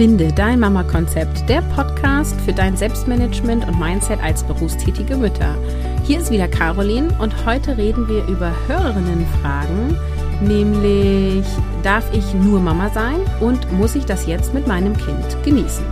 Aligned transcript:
Finde 0.00 0.32
dein 0.32 0.60
Mama-Konzept, 0.60 1.46
der 1.46 1.60
Podcast 1.76 2.34
für 2.40 2.54
dein 2.54 2.74
Selbstmanagement 2.74 3.68
und 3.68 3.78
Mindset 3.78 4.18
als 4.22 4.42
berufstätige 4.42 5.14
Mütter. 5.14 5.54
Hier 6.04 6.20
ist 6.20 6.30
wieder 6.30 6.48
Caroline 6.48 7.14
und 7.18 7.44
heute 7.44 7.76
reden 7.76 8.08
wir 8.08 8.24
über 8.26 8.50
Hörerinnenfragen, 8.66 9.98
nämlich 10.40 11.44
darf 11.82 12.10
ich 12.14 12.32
nur 12.32 12.60
Mama 12.60 12.88
sein 12.94 13.20
und 13.40 13.70
muss 13.72 13.94
ich 13.94 14.06
das 14.06 14.26
jetzt 14.26 14.54
mit 14.54 14.66
meinem 14.66 14.96
Kind 14.96 15.44
genießen? 15.44 15.84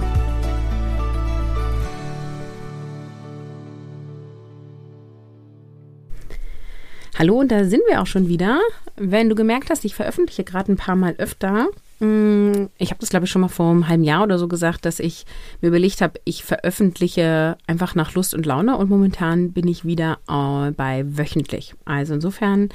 Hallo, 7.19 7.41
und 7.41 7.53
da 7.53 7.65
sind 7.65 7.83
wir 7.87 8.01
auch 8.01 8.07
schon 8.07 8.27
wieder. 8.27 8.59
Wenn 8.97 9.29
du 9.29 9.35
gemerkt 9.35 9.69
hast, 9.69 9.85
ich 9.85 9.95
veröffentliche 9.95 10.45
gerade 10.45 10.73
ein 10.73 10.77
paar 10.79 10.97
Mal 10.97 11.15
öfter. 11.19 11.69
Mm, 12.01 12.67
ich 12.79 12.91
habe 12.91 13.01
das, 13.01 13.11
glaube 13.11 13.27
ich, 13.27 13.31
schon 13.31 13.43
mal 13.43 13.49
vor 13.49 13.71
einem 13.71 13.89
halben 13.89 14.05
Jahr 14.05 14.23
oder 14.23 14.39
so 14.39 14.47
gesagt, 14.47 14.85
dass 14.85 15.01
ich 15.01 15.25
mir 15.61 15.69
überlegt 15.69 16.01
habe, 16.01 16.21
ich 16.25 16.45
veröffentliche 16.45 17.57
einfach 17.67 17.95
nach 17.95 18.15
Lust 18.15 18.35
und 18.35 18.47
Laune 18.47 18.77
und 18.77 18.89
momentan 18.89 19.53
bin 19.53 19.67
ich 19.67 19.85
wieder 19.85 20.19
äh, 20.29 20.71
bei 20.71 21.05
wöchentlich. 21.07 21.75
Also 21.85 22.15
insofern, 22.15 22.69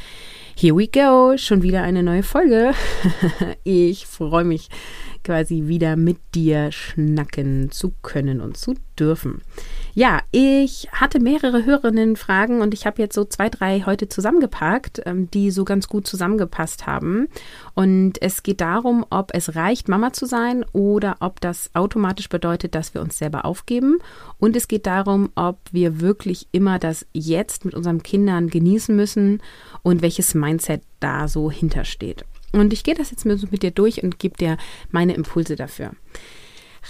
here 0.56 0.76
we 0.76 0.88
go, 0.88 1.36
schon 1.38 1.62
wieder 1.62 1.84
eine 1.84 2.04
neue 2.04 2.24
Folge. 2.24 2.74
ich 3.64 4.06
freue 4.06 4.44
mich 4.44 4.70
quasi 5.24 5.68
wieder 5.68 5.96
mit 5.96 6.18
dir 6.36 6.72
schnacken 6.72 7.72
zu 7.72 7.94
können 8.02 8.42
und 8.42 8.58
zu 8.58 8.76
dürfen. 9.00 9.42
Ja, 9.96 10.22
ich 10.32 10.88
hatte 10.92 11.20
mehrere 11.20 11.66
Hörerinnen-Fragen 11.66 12.62
und 12.62 12.74
ich 12.74 12.86
habe 12.86 13.02
jetzt 13.02 13.16
so 13.16 13.26
zwei, 13.26 13.50
drei 13.50 13.84
heute 13.86 14.10
zusammengepackt, 14.10 15.02
ähm, 15.06 15.30
die 15.32 15.52
so 15.52 15.66
ganz 15.66 15.88
gut 15.88 16.08
zusammengepasst 16.08 16.88
haben. 16.88 17.28
Und 17.76 18.22
es 18.22 18.44
geht 18.44 18.62
darum, 18.62 19.06
ob 19.10 19.32
es 19.34 19.56
reicht, 19.56 19.88
Mama 19.88 20.14
zu 20.14 20.26
sein 20.26 20.66
oder 20.74 21.18
ob 21.20 21.40
das 21.42 21.70
automatisch 21.74 22.28
bedeutet, 22.28 22.76
dass 22.76 22.94
wir 22.94 23.02
uns 23.02 23.18
selber 23.18 23.46
aufgeben. 23.46 24.00
Und 24.40 24.56
es 24.56 24.68
geht 24.68 24.88
darum, 24.88 25.30
ob 25.36 25.60
wir 25.72 26.02
wirklich 26.02 26.48
immer 26.52 26.80
das 26.80 27.06
Jetzt 27.14 27.64
mit 27.66 27.76
unseren 27.76 28.04
Kindern 28.04 28.50
genießen 28.50 28.96
müssen 28.96 29.42
und 29.84 30.02
welches 30.02 30.34
Mindset 30.44 30.82
da 31.00 31.28
so 31.28 31.50
hintersteht. 31.50 32.26
Und 32.52 32.74
ich 32.74 32.84
gehe 32.84 32.96
das 32.96 33.12
jetzt 33.12 33.26
mit 33.26 33.64
dir 33.64 33.72
durch 33.72 34.04
und 34.04 34.20
gebe 34.20 34.38
dir 34.38 34.58
meine 34.92 35.14
Impulse 35.16 35.56
dafür. 35.56 35.92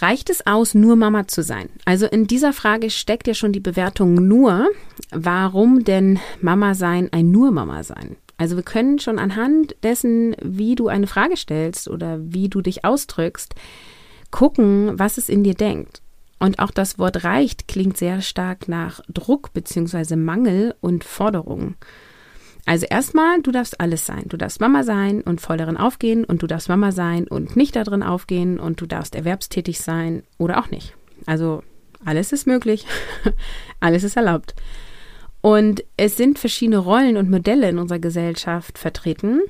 Reicht 0.01 0.29
es 0.29 0.45
aus, 0.47 0.73
nur 0.73 0.95
Mama 0.95 1.27
zu 1.27 1.43
sein? 1.43 1.69
Also 1.85 2.07
in 2.07 2.25
dieser 2.25 2.51
Frage 2.51 2.89
steckt 2.89 3.27
ja 3.27 3.33
schon 3.33 3.53
die 3.53 3.59
Bewertung 3.59 4.15
nur. 4.15 4.67
Warum 5.11 5.83
denn 5.83 6.19
Mama 6.41 6.73
sein 6.73 7.09
ein 7.11 7.31
nur 7.31 7.51
Mama 7.51 7.83
sein? 7.83 8.15
Also 8.37 8.55
wir 8.55 8.63
können 8.63 8.99
schon 8.99 9.19
anhand 9.19 9.75
dessen, 9.83 10.35
wie 10.41 10.75
du 10.75 10.87
eine 10.87 11.07
Frage 11.07 11.37
stellst 11.37 11.87
oder 11.87 12.17
wie 12.19 12.49
du 12.49 12.61
dich 12.61 12.83
ausdrückst, 12.83 13.53
gucken, 14.31 14.97
was 14.97 15.17
es 15.17 15.29
in 15.29 15.43
dir 15.43 15.53
denkt. 15.53 16.01
Und 16.39 16.59
auch 16.59 16.71
das 16.71 16.97
Wort 16.97 17.23
reicht 17.23 17.67
klingt 17.67 17.95
sehr 17.95 18.21
stark 18.21 18.67
nach 18.67 18.99
Druck 19.07 19.53
bzw. 19.53 20.15
Mangel 20.15 20.75
und 20.81 21.03
Forderung. 21.03 21.75
Also 22.65 22.85
erstmal, 22.89 23.41
du 23.41 23.51
darfst 23.51 23.79
alles 23.79 24.05
sein. 24.05 24.23
Du 24.27 24.37
darfst 24.37 24.61
Mama 24.61 24.83
sein 24.83 25.21
und 25.21 25.41
voll 25.41 25.57
darin 25.57 25.77
aufgehen 25.77 26.23
und 26.23 26.41
du 26.41 26.47
darfst 26.47 26.69
Mama 26.69 26.91
sein 26.91 27.27
und 27.27 27.55
nicht 27.55 27.75
darin 27.75 28.03
aufgehen 28.03 28.59
und 28.59 28.79
du 28.79 28.85
darfst 28.85 29.15
erwerbstätig 29.15 29.79
sein 29.79 30.23
oder 30.37 30.59
auch 30.59 30.69
nicht. 30.69 30.95
Also 31.25 31.61
alles 32.05 32.31
ist 32.31 32.47
möglich, 32.47 32.85
alles 33.79 34.03
ist 34.03 34.15
erlaubt. 34.15 34.55
Und 35.41 35.83
es 35.97 36.15
sind 36.15 36.39
verschiedene 36.39 36.77
Rollen 36.77 37.17
und 37.17 37.29
Modelle 37.29 37.67
in 37.67 37.77
unserer 37.77 37.99
Gesellschaft 37.99 38.77
vertreten. 38.77 39.41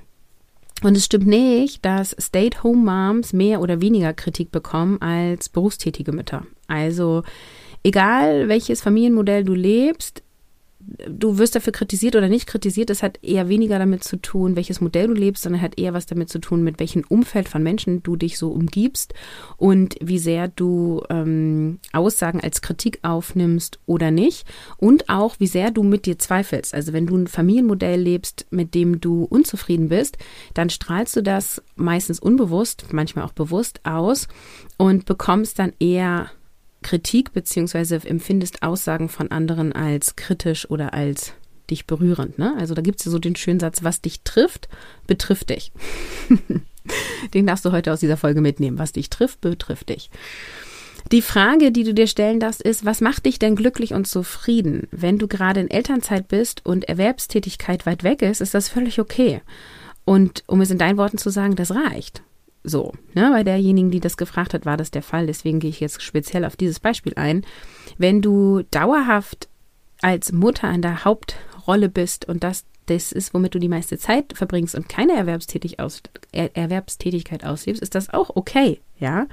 Und 0.81 0.97
es 0.97 1.06
stimmt 1.06 1.28
nicht, 1.28 1.86
dass 1.86 2.16
Stay-at-home-Moms 2.19 3.31
mehr 3.31 3.61
oder 3.61 3.79
weniger 3.79 4.12
Kritik 4.13 4.52
bekommen 4.52 5.00
als 5.02 5.50
berufstätige 5.50 6.12
Mütter. 6.12 6.47
Also 6.68 7.23
egal 7.84 8.47
welches 8.47 8.81
Familienmodell 8.81 9.44
du 9.44 9.53
lebst, 9.53 10.23
du 11.07 11.38
wirst 11.38 11.55
dafür 11.55 11.73
kritisiert 11.73 12.16
oder 12.16 12.29
nicht 12.29 12.47
kritisiert, 12.47 12.89
das 12.89 13.03
hat 13.03 13.19
eher 13.23 13.49
weniger 13.49 13.79
damit 13.79 14.03
zu 14.03 14.17
tun, 14.17 14.55
welches 14.55 14.81
Modell 14.81 15.07
du 15.07 15.13
lebst, 15.13 15.44
sondern 15.44 15.61
hat 15.61 15.79
eher 15.79 15.94
was 15.94 16.05
damit 16.05 16.29
zu 16.29 16.39
tun, 16.39 16.63
mit 16.63 16.79
welchem 16.79 17.03
Umfeld 17.07 17.49
von 17.49 17.63
Menschen 17.63 18.03
du 18.03 18.16
dich 18.16 18.38
so 18.38 18.51
umgibst 18.51 19.13
und 19.57 19.95
wie 20.01 20.19
sehr 20.19 20.47
du 20.47 21.03
ähm, 21.09 21.79
Aussagen 21.91 22.41
als 22.41 22.61
Kritik 22.61 22.99
aufnimmst 23.01 23.79
oder 23.85 24.11
nicht 24.11 24.47
und 24.77 25.09
auch 25.09 25.35
wie 25.39 25.47
sehr 25.47 25.72
du 25.72 25.83
mit 25.83 26.05
dir 26.05 26.19
zweifelst. 26.19 26.73
Also 26.73 26.93
wenn 26.93 27.07
du 27.07 27.17
ein 27.17 27.27
Familienmodell 27.27 27.99
lebst, 27.99 28.45
mit 28.49 28.73
dem 28.73 28.99
du 28.99 29.23
unzufrieden 29.23 29.89
bist, 29.89 30.17
dann 30.53 30.69
strahlst 30.69 31.16
du 31.16 31.23
das 31.23 31.61
meistens 31.75 32.19
unbewusst, 32.19 32.88
manchmal 32.91 33.25
auch 33.25 33.33
bewusst 33.33 33.81
aus 33.83 34.27
und 34.77 35.05
bekommst 35.05 35.59
dann 35.59 35.73
eher 35.79 36.29
Kritik 36.83 37.33
beziehungsweise 37.33 37.95
empfindest 38.05 38.61
Aussagen 38.61 39.09
von 39.09 39.31
anderen 39.31 39.73
als 39.73 40.16
kritisch 40.16 40.69
oder 40.69 40.94
als 40.94 41.33
dich 41.69 41.88
berührend. 41.88 42.38
Ne? 42.38 42.55
Also 42.57 42.73
da 42.73 42.81
gibt 42.81 42.99
es 42.99 43.05
ja 43.05 43.11
so 43.11 43.19
den 43.19 43.35
schönen 43.35 43.59
Satz, 43.59 43.83
was 43.83 44.01
dich 44.01 44.21
trifft, 44.21 44.67
betrifft 45.07 45.49
dich. 45.49 45.72
den 47.33 47.47
darfst 47.47 47.66
du 47.66 47.72
heute 47.72 47.91
aus 47.91 47.99
dieser 47.99 48.17
Folge 48.17 48.41
mitnehmen. 48.41 48.77
Was 48.77 48.91
dich 48.91 49.09
trifft, 49.09 49.41
betrifft 49.41 49.89
dich. 49.89 50.09
Die 51.11 51.22
Frage, 51.22 51.72
die 51.72 51.83
du 51.83 51.93
dir 51.93 52.07
stellen 52.07 52.39
darfst, 52.39 52.61
ist, 52.61 52.85
was 52.85 53.01
macht 53.01 53.25
dich 53.25 53.38
denn 53.38 53.55
glücklich 53.55 53.93
und 53.93 54.07
zufrieden? 54.07 54.88
Wenn 54.91 55.17
du 55.17 55.27
gerade 55.27 55.59
in 55.59 55.69
Elternzeit 55.69 56.27
bist 56.27 56.66
und 56.66 56.85
Erwerbstätigkeit 56.85 57.85
weit 57.85 58.03
weg 58.03 58.22
ist, 58.22 58.41
ist 58.41 58.53
das 58.53 58.69
völlig 58.69 58.99
okay. 58.99 59.41
Und 60.05 60.43
um 60.47 60.61
es 60.61 60.72
in 60.72 60.77
deinen 60.77 60.97
Worten 60.97 61.17
zu 61.17 61.29
sagen, 61.29 61.55
das 61.55 61.72
reicht. 61.72 62.23
So, 62.63 62.94
ne, 63.13 63.29
bei 63.31 63.44
derjenigen, 63.44 63.91
die 63.91 64.00
das 64.00 64.18
gefragt 64.18 64.53
hat, 64.53 64.66
war 64.66 64.78
das 64.78 64.91
der 64.91 65.03
Fall. 65.03 65.28
Deswegen 65.28 65.59
gehe 65.59 65.69
ich 65.69 65.79
jetzt 65.79 66.01
speziell 66.01 66.46
auf 66.46 66.56
dieses 66.56 66.79
Beispiel 66.79 67.13
ein. 67.16 67.46
Wenn 67.97 68.22
du 68.22 68.63
dauerhaft 68.72 69.50
als 70.01 70.31
Mutter 70.31 70.72
in 70.72 70.81
der 70.81 71.03
Hauptrolle 71.03 71.90
bist 71.90 72.25
und 72.28 72.44
das 72.44 72.66
das 72.85 73.12
ist, 73.12 73.34
womit 73.34 73.56
du 73.56 73.59
die 73.59 73.69
meiste 73.69 73.97
Zeit 73.97 74.34
verbringst 74.35 74.75
und 74.75 74.90
keine 74.90 75.13
Erwerbstätig 75.13 75.79
aus, 75.79 76.02
er, 76.31 76.56
Erwerbstätigkeit 76.56 77.46
auslebst, 77.46 77.81
ist 77.81 77.96
das 77.96 78.09
auch 78.09 78.35
okay, 78.35 78.81
ja. 79.00 79.28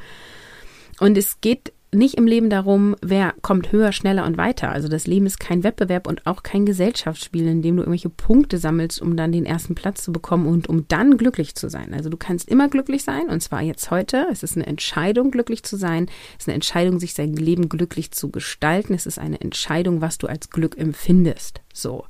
Und 1.01 1.17
es 1.17 1.41
geht 1.41 1.73
nicht 1.93 2.15
im 2.15 2.27
Leben 2.27 2.51
darum, 2.51 2.95
wer 3.03 3.35
kommt 3.43 3.73
höher, 3.73 3.93
schneller 3.93 4.25
und 4.25 4.37
weiter. 4.37 4.71
Also 4.71 4.89
das 4.89 5.07
Leben 5.07 5.27
ist 5.27 5.41
kein 5.41 5.65
Wettbewerb 5.65 6.07
und 6.07 6.27
auch 6.27 6.43
kein 6.43 6.65
Gesellschaftsspiel, 6.65 7.47
in 7.49 7.63
dem 7.63 7.77
du 7.77 7.83
irgendwelche 7.83 8.11
Punkte 8.11 8.59
sammelst, 8.59 9.03
um 9.03 9.17
dann 9.17 9.33
den 9.33 9.45
ersten 9.45 9.75
Platz 9.75 10.05
zu 10.05 10.13
bekommen 10.13 10.47
und 10.47 10.69
um 10.69 10.87
dann 10.87 11.17
glücklich 11.17 11.57
zu 11.57 11.69
sein. 11.69 11.93
Also 11.93 12.09
du 12.09 12.17
kannst 12.17 12.49
immer 12.49 12.69
glücklich 12.69 13.03
sein 13.03 13.29
und 13.29 13.43
zwar 13.43 13.63
jetzt 13.63 13.91
heute. 13.91 14.29
Es 14.31 14.43
ist 14.43 14.57
eine 14.57 14.67
Entscheidung, 14.67 15.33
glücklich 15.33 15.65
zu 15.65 15.77
sein. 15.77 16.07
Es 16.39 16.45
ist 16.45 16.49
eine 16.49 16.55
Entscheidung, 16.55 17.01
sich 17.01 17.15
sein 17.15 17.35
Leben 17.35 17.69
glücklich 17.69 18.13
zu 18.13 18.31
gestalten. 18.31 18.95
Es 18.95 19.07
ist 19.07 19.19
eine 19.19 19.41
Entscheidung, 19.41 20.01
was 20.01 20.19
du 20.19 20.29
als 20.29 20.51
Glück 20.51 20.79
empfindest. 20.79 21.61
So. 21.73 22.05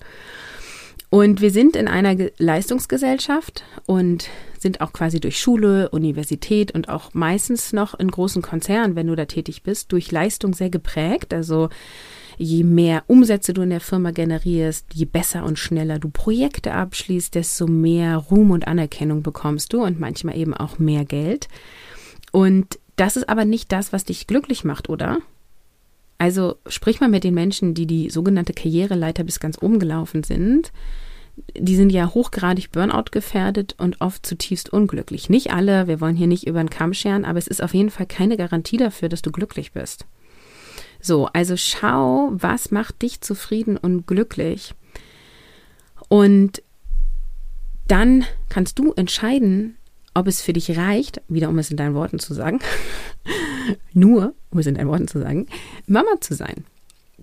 Und 1.10 1.40
wir 1.40 1.50
sind 1.50 1.74
in 1.74 1.88
einer 1.88 2.16
Leistungsgesellschaft 2.38 3.64
und 3.84 4.28
sind 4.60 4.80
auch 4.80 4.92
quasi 4.92 5.18
durch 5.18 5.40
Schule, 5.40 5.88
Universität 5.90 6.72
und 6.72 6.88
auch 6.88 7.14
meistens 7.14 7.72
noch 7.72 7.98
in 7.98 8.08
großen 8.08 8.42
Konzernen, 8.42 8.94
wenn 8.94 9.08
du 9.08 9.16
da 9.16 9.24
tätig 9.24 9.64
bist, 9.64 9.90
durch 9.90 10.12
Leistung 10.12 10.54
sehr 10.54 10.70
geprägt. 10.70 11.34
Also 11.34 11.68
je 12.38 12.62
mehr 12.62 13.02
Umsätze 13.08 13.52
du 13.52 13.62
in 13.62 13.70
der 13.70 13.80
Firma 13.80 14.12
generierst, 14.12 14.86
je 14.94 15.04
besser 15.04 15.44
und 15.44 15.58
schneller 15.58 15.98
du 15.98 16.10
Projekte 16.10 16.74
abschließt, 16.74 17.34
desto 17.34 17.66
mehr 17.66 18.16
Ruhm 18.16 18.52
und 18.52 18.68
Anerkennung 18.68 19.24
bekommst 19.24 19.72
du 19.72 19.82
und 19.82 19.98
manchmal 19.98 20.36
eben 20.36 20.54
auch 20.54 20.78
mehr 20.78 21.04
Geld. 21.04 21.48
Und 22.30 22.78
das 22.94 23.16
ist 23.16 23.28
aber 23.28 23.44
nicht 23.44 23.72
das, 23.72 23.92
was 23.92 24.04
dich 24.04 24.28
glücklich 24.28 24.62
macht, 24.62 24.88
oder? 24.88 25.18
Also 26.20 26.56
sprich 26.66 27.00
mal 27.00 27.08
mit 27.08 27.24
den 27.24 27.32
Menschen, 27.32 27.72
die 27.72 27.86
die 27.86 28.10
sogenannte 28.10 28.52
Karriereleiter 28.52 29.24
bis 29.24 29.40
ganz 29.40 29.56
oben 29.62 29.78
gelaufen 29.78 30.22
sind. 30.22 30.70
Die 31.56 31.76
sind 31.76 31.88
ja 31.88 32.12
hochgradig 32.12 32.70
Burnout 32.72 33.04
gefährdet 33.10 33.74
und 33.78 34.02
oft 34.02 34.26
zutiefst 34.26 34.70
unglücklich. 34.70 35.30
Nicht 35.30 35.50
alle, 35.50 35.86
wir 35.86 35.98
wollen 35.98 36.16
hier 36.16 36.26
nicht 36.26 36.46
über 36.46 36.62
den 36.62 36.68
Kamm 36.68 36.92
scheren, 36.92 37.24
aber 37.24 37.38
es 37.38 37.46
ist 37.46 37.62
auf 37.62 37.72
jeden 37.72 37.88
Fall 37.88 38.04
keine 38.04 38.36
Garantie 38.36 38.76
dafür, 38.76 39.08
dass 39.08 39.22
du 39.22 39.32
glücklich 39.32 39.72
bist. 39.72 40.04
So, 41.00 41.24
also 41.32 41.56
schau, 41.56 42.28
was 42.32 42.70
macht 42.70 43.00
dich 43.00 43.22
zufrieden 43.22 43.78
und 43.78 44.06
glücklich. 44.06 44.74
Und 46.10 46.62
dann 47.88 48.26
kannst 48.50 48.78
du 48.78 48.92
entscheiden, 48.92 49.78
ob 50.14 50.26
es 50.26 50.42
für 50.42 50.52
dich 50.52 50.76
reicht, 50.76 51.22
wieder 51.28 51.48
um 51.48 51.58
es 51.58 51.70
in 51.70 51.76
deinen 51.76 51.94
Worten 51.94 52.18
zu 52.18 52.34
sagen, 52.34 52.60
nur, 53.92 54.34
um 54.50 54.58
es 54.58 54.66
in 54.66 54.74
deinen 54.74 54.88
Worten 54.88 55.08
zu 55.08 55.20
sagen, 55.20 55.46
Mama 55.86 56.20
zu 56.20 56.34
sein. 56.34 56.64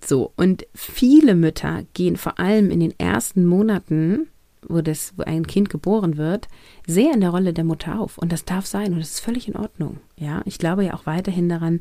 So, 0.06 0.32
und 0.36 0.68
viele 0.74 1.36
Mütter 1.36 1.84
gehen 1.94 2.18
vor 2.18 2.40
allem 2.40 2.70
in 2.70 2.80
den 2.80 2.98
ersten 3.00 3.46
Monaten, 3.46 4.28
wo, 4.68 4.82
das, 4.82 5.14
wo 5.18 5.24
ein 5.24 5.48
Kind 5.48 5.70
geboren 5.70 6.18
wird, 6.18 6.48
sehr 6.86 7.14
in 7.14 7.22
der 7.22 7.32
Rolle 7.32 7.54
der 7.54 7.64
Mutter 7.64 8.00
auf. 8.00 8.18
Und 8.18 8.32
das 8.32 8.46
darf 8.46 8.66
sein 8.66 8.94
und 8.94 9.00
das 9.00 9.12
ist 9.12 9.20
völlig 9.20 9.48
in 9.48 9.56
Ordnung. 9.56 9.98
Ja, 10.18 10.42
ich 10.46 10.58
glaube 10.60 10.86
ja 10.86 10.94
auch 10.94 11.06
weiterhin 11.06 11.50
daran, 11.50 11.80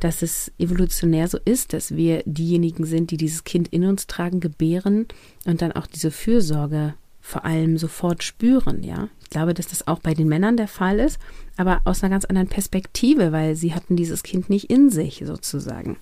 dass 0.00 0.22
es 0.22 0.52
evolutionär 0.58 1.28
so 1.28 1.38
ist, 1.44 1.72
dass 1.72 1.94
wir 1.96 2.22
diejenigen 2.26 2.84
sind, 2.84 3.10
die 3.10 3.16
dieses 3.16 3.44
Kind 3.44 3.68
in 3.68 3.84
uns 3.84 4.06
tragen, 4.06 4.40
gebären 4.40 5.06
und 5.44 5.62
dann 5.62 5.72
auch 5.72 5.86
diese 5.86 6.10
Fürsorge 6.10 6.94
vor 7.24 7.46
allem 7.46 7.78
sofort 7.78 8.22
spüren, 8.22 8.82
ja. 8.82 9.08
Ich 9.22 9.30
glaube, 9.30 9.54
dass 9.54 9.66
das 9.66 9.88
auch 9.88 9.98
bei 9.98 10.12
den 10.12 10.28
Männern 10.28 10.58
der 10.58 10.68
Fall 10.68 11.00
ist, 11.00 11.18
aber 11.56 11.80
aus 11.84 12.02
einer 12.02 12.10
ganz 12.10 12.26
anderen 12.26 12.48
Perspektive, 12.48 13.32
weil 13.32 13.56
sie 13.56 13.74
hatten 13.74 13.96
dieses 13.96 14.22
Kind 14.22 14.50
nicht 14.50 14.68
in 14.68 14.90
sich 14.90 15.22
sozusagen. 15.24 15.96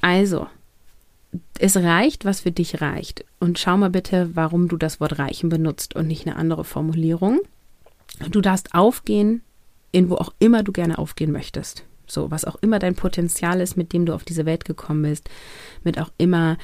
Also, 0.00 0.46
es 1.58 1.76
reicht, 1.76 2.24
was 2.24 2.40
für 2.40 2.50
dich 2.50 2.80
reicht. 2.80 3.26
Und 3.38 3.58
schau 3.58 3.76
mal 3.76 3.90
bitte, 3.90 4.30
warum 4.32 4.66
du 4.66 4.78
das 4.78 4.98
Wort 4.98 5.18
reichen 5.18 5.50
benutzt 5.50 5.94
und 5.94 6.06
nicht 6.06 6.26
eine 6.26 6.36
andere 6.36 6.64
Formulierung. 6.64 7.40
Du 8.30 8.40
darfst 8.40 8.74
aufgehen, 8.74 9.42
in 9.92 10.08
wo 10.08 10.14
auch 10.14 10.32
immer 10.38 10.62
du 10.62 10.72
gerne 10.72 10.96
aufgehen 10.96 11.32
möchtest. 11.32 11.84
So, 12.06 12.30
was 12.30 12.46
auch 12.46 12.56
immer 12.62 12.78
dein 12.78 12.94
Potenzial 12.94 13.60
ist, 13.60 13.76
mit 13.76 13.92
dem 13.92 14.06
du 14.06 14.14
auf 14.14 14.24
diese 14.24 14.46
Welt 14.46 14.64
gekommen 14.64 15.02
bist, 15.02 15.28
mit 15.84 16.00
auch 16.00 16.10
immer, 16.16 16.56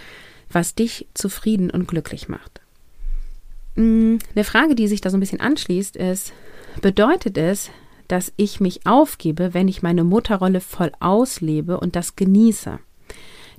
was 0.50 0.74
dich 0.74 1.06
zufrieden 1.12 1.70
und 1.70 1.88
glücklich 1.88 2.30
macht. 2.30 2.62
Mm, 3.78 4.18
eine 4.34 4.44
Frage, 4.44 4.74
die 4.74 4.88
sich 4.88 5.00
da 5.00 5.08
so 5.08 5.16
ein 5.16 5.20
bisschen 5.20 5.40
anschließt, 5.40 5.96
ist, 5.96 6.32
bedeutet 6.82 7.38
es, 7.38 7.70
dass 8.08 8.32
ich 8.36 8.58
mich 8.58 8.86
aufgebe, 8.86 9.54
wenn 9.54 9.68
ich 9.68 9.82
meine 9.82 10.02
Mutterrolle 10.02 10.60
voll 10.60 10.90
auslebe 10.98 11.78
und 11.78 11.94
das 11.94 12.16
genieße? 12.16 12.80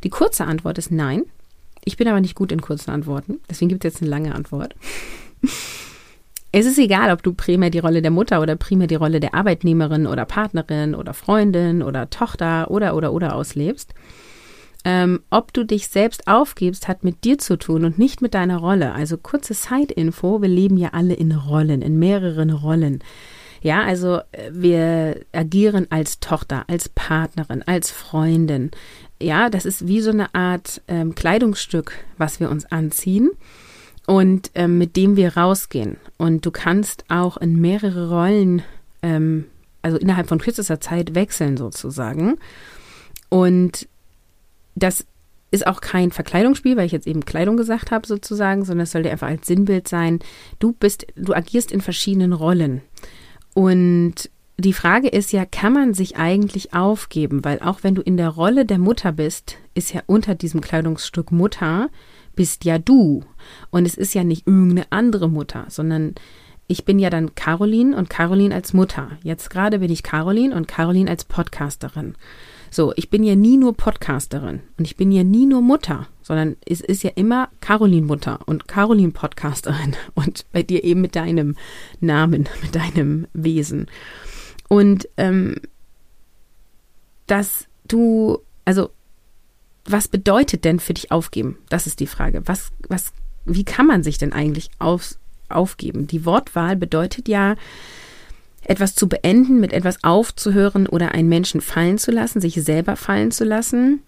Die 0.04 0.10
kurze 0.10 0.46
Antwort 0.46 0.78
ist 0.78 0.92
nein. 0.92 1.24
Ich 1.86 1.96
bin 1.96 2.08
aber 2.10 2.20
nicht 2.20 2.36
gut 2.36 2.52
in 2.52 2.62
kurzen 2.62 2.92
Antworten, 2.92 3.40
deswegen 3.50 3.70
gibt 3.70 3.86
es 3.86 3.94
jetzt 3.94 4.02
eine 4.02 4.12
lange 4.12 4.36
Antwort. 4.36 4.76
Es 6.52 6.66
ist 6.66 6.80
egal, 6.80 7.12
ob 7.12 7.22
du 7.22 7.32
primär 7.32 7.70
die 7.70 7.78
Rolle 7.78 8.02
der 8.02 8.10
Mutter 8.10 8.42
oder 8.42 8.56
primär 8.56 8.88
die 8.88 8.96
Rolle 8.96 9.20
der 9.20 9.36
Arbeitnehmerin 9.36 10.08
oder 10.08 10.26
Partnerin 10.26 10.96
oder 10.96 11.14
Freundin 11.14 11.84
oder 11.84 12.10
Tochter 12.10 12.72
oder 12.72 12.96
oder 12.96 13.14
oder 13.14 13.36
auslebst. 13.36 13.94
Ähm, 14.86 15.22
ob 15.30 15.52
du 15.52 15.66
dich 15.66 15.90
selbst 15.90 16.28
aufgibst, 16.28 16.88
hat 16.88 17.04
mit 17.04 17.26
dir 17.26 17.38
zu 17.38 17.58
tun 17.58 17.84
und 17.84 18.00
nicht 18.00 18.22
mit 18.22 18.34
deiner 18.34 18.58
Rolle. 18.58 18.94
Also 18.94 19.18
kurze 19.18 19.54
Side-Info, 19.54 20.42
wir 20.42 20.48
leben 20.48 20.78
ja 20.78 20.90
alle 20.94 21.16
in 21.16 21.34
Rollen, 21.34 21.82
in 21.82 22.00
mehreren 22.00 22.50
Rollen. 22.50 23.04
Ja, 23.62 23.84
also 23.84 24.22
äh, 24.32 24.52
wir 24.54 25.20
agieren 25.34 25.88
als 25.90 26.22
Tochter, 26.22 26.64
als 26.68 26.88
Partnerin, 26.88 27.62
als 27.64 27.92
Freundin. 27.92 28.72
Ja, 29.22 29.50
das 29.50 29.66
ist 29.66 29.86
wie 29.88 30.00
so 30.00 30.12
eine 30.12 30.34
Art 30.34 30.82
ähm, 30.88 31.14
Kleidungsstück, 31.14 31.92
was 32.18 32.40
wir 32.40 32.50
uns 32.50 32.66
anziehen 32.72 33.32
und 34.08 34.52
ähm, 34.56 34.78
mit 34.78 34.96
dem 34.96 35.18
wir 35.18 35.36
rausgehen. 35.36 35.98
Und 36.18 36.46
du 36.46 36.52
kannst 36.52 37.04
auch 37.10 37.36
in 37.36 37.60
mehrere 37.60 38.10
Rollen, 38.10 38.62
ähm, 39.02 39.46
also 39.82 39.98
innerhalb 39.98 40.30
von 40.30 40.40
kürzester 40.40 40.80
Zeit 40.80 41.16
wechseln 41.16 41.58
sozusagen. 41.58 42.38
Und 43.28 43.89
das 44.76 45.06
ist 45.52 45.66
auch 45.66 45.82
kein 45.82 46.12
Verkleidungsspiel, 46.12 46.78
weil 46.78 46.86
ich 46.86 46.92
jetzt 46.92 47.08
eben 47.08 47.26
Kleidung 47.26 47.58
gesagt 47.58 47.92
habe 47.92 48.06
sozusagen, 48.06 48.66
sondern 48.66 48.84
es 48.84 48.92
soll 48.92 49.04
dir 49.04 49.12
einfach 49.12 49.28
als 49.28 49.48
Sinnbild 49.48 49.88
sein. 49.88 50.20
Du 50.60 50.74
bist, 50.74 51.08
du 51.16 51.34
agierst 51.34 51.72
in 51.72 51.82
verschiedenen 51.82 52.34
Rollen. 52.34 52.82
Und 53.56 54.30
die 54.58 54.74
Frage 54.74 55.08
ist 55.08 55.32
ja, 55.32 55.46
kann 55.46 55.74
man 55.74 55.94
sich 55.94 56.18
eigentlich 56.18 56.74
aufgeben? 56.74 57.44
Weil 57.44 57.60
auch 57.62 57.80
wenn 57.82 57.96
du 57.96 58.02
in 58.02 58.18
der 58.18 58.30
Rolle 58.30 58.66
der 58.66 58.78
Mutter 58.78 59.12
bist, 59.12 59.58
ist 59.74 59.94
ja 59.94 60.02
unter 60.06 60.36
diesem 60.36 60.62
Kleidungsstück 60.62 61.32
Mutter, 61.32 61.90
bist 62.36 62.66
ja 62.66 62.78
du. 62.78 63.24
Und 63.70 63.86
es 63.86 63.96
ist 63.96 64.14
ja 64.14 64.24
nicht 64.24 64.46
irgendeine 64.46 64.86
andere 64.92 65.30
Mutter, 65.30 65.66
sondern 65.70 66.14
ich 66.68 66.86
bin 66.86 67.00
ja 67.00 67.10
dann 67.10 67.34
Caroline 67.34 67.98
und 67.98 68.10
Caroline 68.10 68.54
als 68.54 68.74
Mutter. 68.74 69.12
Jetzt 69.24 69.50
gerade 69.50 69.80
bin 69.80 69.92
ich 69.92 70.04
Caroline 70.04 70.56
und 70.56 70.68
Caroline 70.68 71.10
als 71.10 71.26
Podcasterin. 71.26 72.16
So, 72.72 72.94
ich 72.96 73.10
bin 73.10 73.24
ja 73.24 73.36
nie 73.36 73.58
nur 73.58 73.76
Podcasterin 73.76 74.62
und 74.78 74.86
ich 74.86 74.96
bin 74.96 75.12
ja 75.12 75.24
nie 75.24 75.46
nur 75.46 75.62
Mutter, 75.62 76.08
sondern 76.22 76.56
es 76.66 76.82
ist 76.82 77.04
ja 77.04 77.12
immer 77.16 77.50
Caroline 77.62 78.06
Mutter 78.06 78.40
und 78.46 78.68
Caroline 78.68 79.12
Podcasterin 79.12 79.96
und 80.16 80.46
bei 80.52 80.64
dir 80.64 80.84
eben 80.84 81.02
mit 81.02 81.16
deinem 81.16 81.56
Namen, 82.00 82.48
mit 82.62 82.76
deinem 82.76 83.28
Wesen. 83.34 83.88
Und 84.68 85.10
ähm, 85.18 85.56
dass 87.26 87.66
du, 87.88 88.40
also 88.66 88.92
was 89.86 90.08
bedeutet 90.08 90.66
denn 90.66 90.80
für 90.80 90.94
dich 90.94 91.12
aufgeben? 91.12 91.58
Das 91.70 91.88
ist 91.88 92.00
die 92.00 92.08
Frage. 92.08 92.44
Was, 92.46 92.72
was, 92.88 93.12
wie 93.46 93.64
kann 93.64 93.88
man 93.88 94.04
sich 94.04 94.18
denn 94.20 94.34
eigentlich 94.34 94.70
auf, 94.78 95.16
aufgeben? 95.50 96.06
Die 96.06 96.26
Wortwahl 96.26 96.76
bedeutet 96.76 97.28
ja, 97.28 97.56
etwas 98.70 98.96
zu 98.96 99.10
beenden, 99.10 99.60
mit 99.60 99.74
etwas 99.74 100.04
aufzuhören 100.04 100.88
oder 100.88 101.14
einen 101.14 101.28
Menschen 101.28 101.60
fallen 101.60 101.98
zu 101.98 102.12
lassen, 102.12 102.40
sich 102.40 102.54
selber 102.64 102.96
fallen 102.96 103.32
zu 103.32 103.44
lassen. 103.44 104.04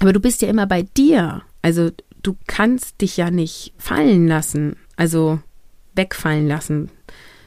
Aber 0.00 0.12
du 0.12 0.20
bist 0.20 0.42
ja 0.42 0.48
immer 0.48 0.66
bei 0.66 0.82
dir. 0.82 1.42
Also 1.62 1.90
du 2.22 2.36
kannst 2.46 3.00
dich 3.00 3.16
ja 3.16 3.30
nicht 3.30 3.72
fallen 3.78 4.26
lassen, 4.26 4.76
also 4.96 5.38
wegfallen 5.94 6.48
lassen, 6.48 6.90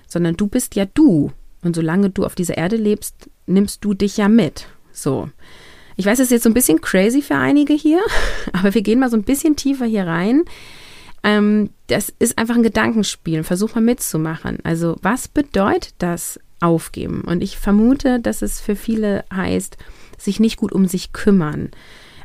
sondern 0.07 0.37
du 0.37 0.47
bist 0.47 0.75
ja 0.75 0.85
du. 0.85 1.31
Und 1.61 1.75
solange 1.75 2.09
du 2.09 2.25
auf 2.25 2.35
dieser 2.35 2.57
Erde 2.57 2.77
lebst, 2.77 3.29
nimmst 3.45 3.83
du 3.83 3.93
dich 3.93 4.15
ja 4.15 4.29
mit. 4.29 4.67
So. 4.93 5.29
Ich 5.97 6.05
weiß, 6.05 6.19
es 6.19 6.27
ist 6.27 6.31
jetzt 6.31 6.43
so 6.43 6.49
ein 6.49 6.53
bisschen 6.53 6.79
crazy 6.79 7.21
für 7.21 7.35
einige 7.35 7.73
hier, 7.73 7.99
aber 8.53 8.73
wir 8.73 8.81
gehen 8.81 8.99
mal 8.99 9.09
so 9.09 9.17
ein 9.17 9.23
bisschen 9.23 9.57
tiefer 9.57 9.85
hier 9.85 10.07
rein. 10.07 10.43
Ähm, 11.23 11.71
das 11.87 12.13
ist 12.19 12.37
einfach 12.37 12.55
ein 12.55 12.63
Gedankenspiel. 12.63 13.43
Versuch 13.43 13.75
mal 13.75 13.81
mitzumachen. 13.81 14.59
Also, 14.63 14.95
was 15.01 15.27
bedeutet 15.27 15.95
das 15.97 16.39
aufgeben? 16.61 17.21
Und 17.21 17.41
ich 17.41 17.57
vermute, 17.57 18.19
dass 18.19 18.41
es 18.41 18.59
für 18.61 18.75
viele 18.75 19.25
heißt, 19.33 19.77
sich 20.17 20.39
nicht 20.39 20.57
gut 20.57 20.71
um 20.71 20.85
sich 20.85 21.13
kümmern. 21.13 21.71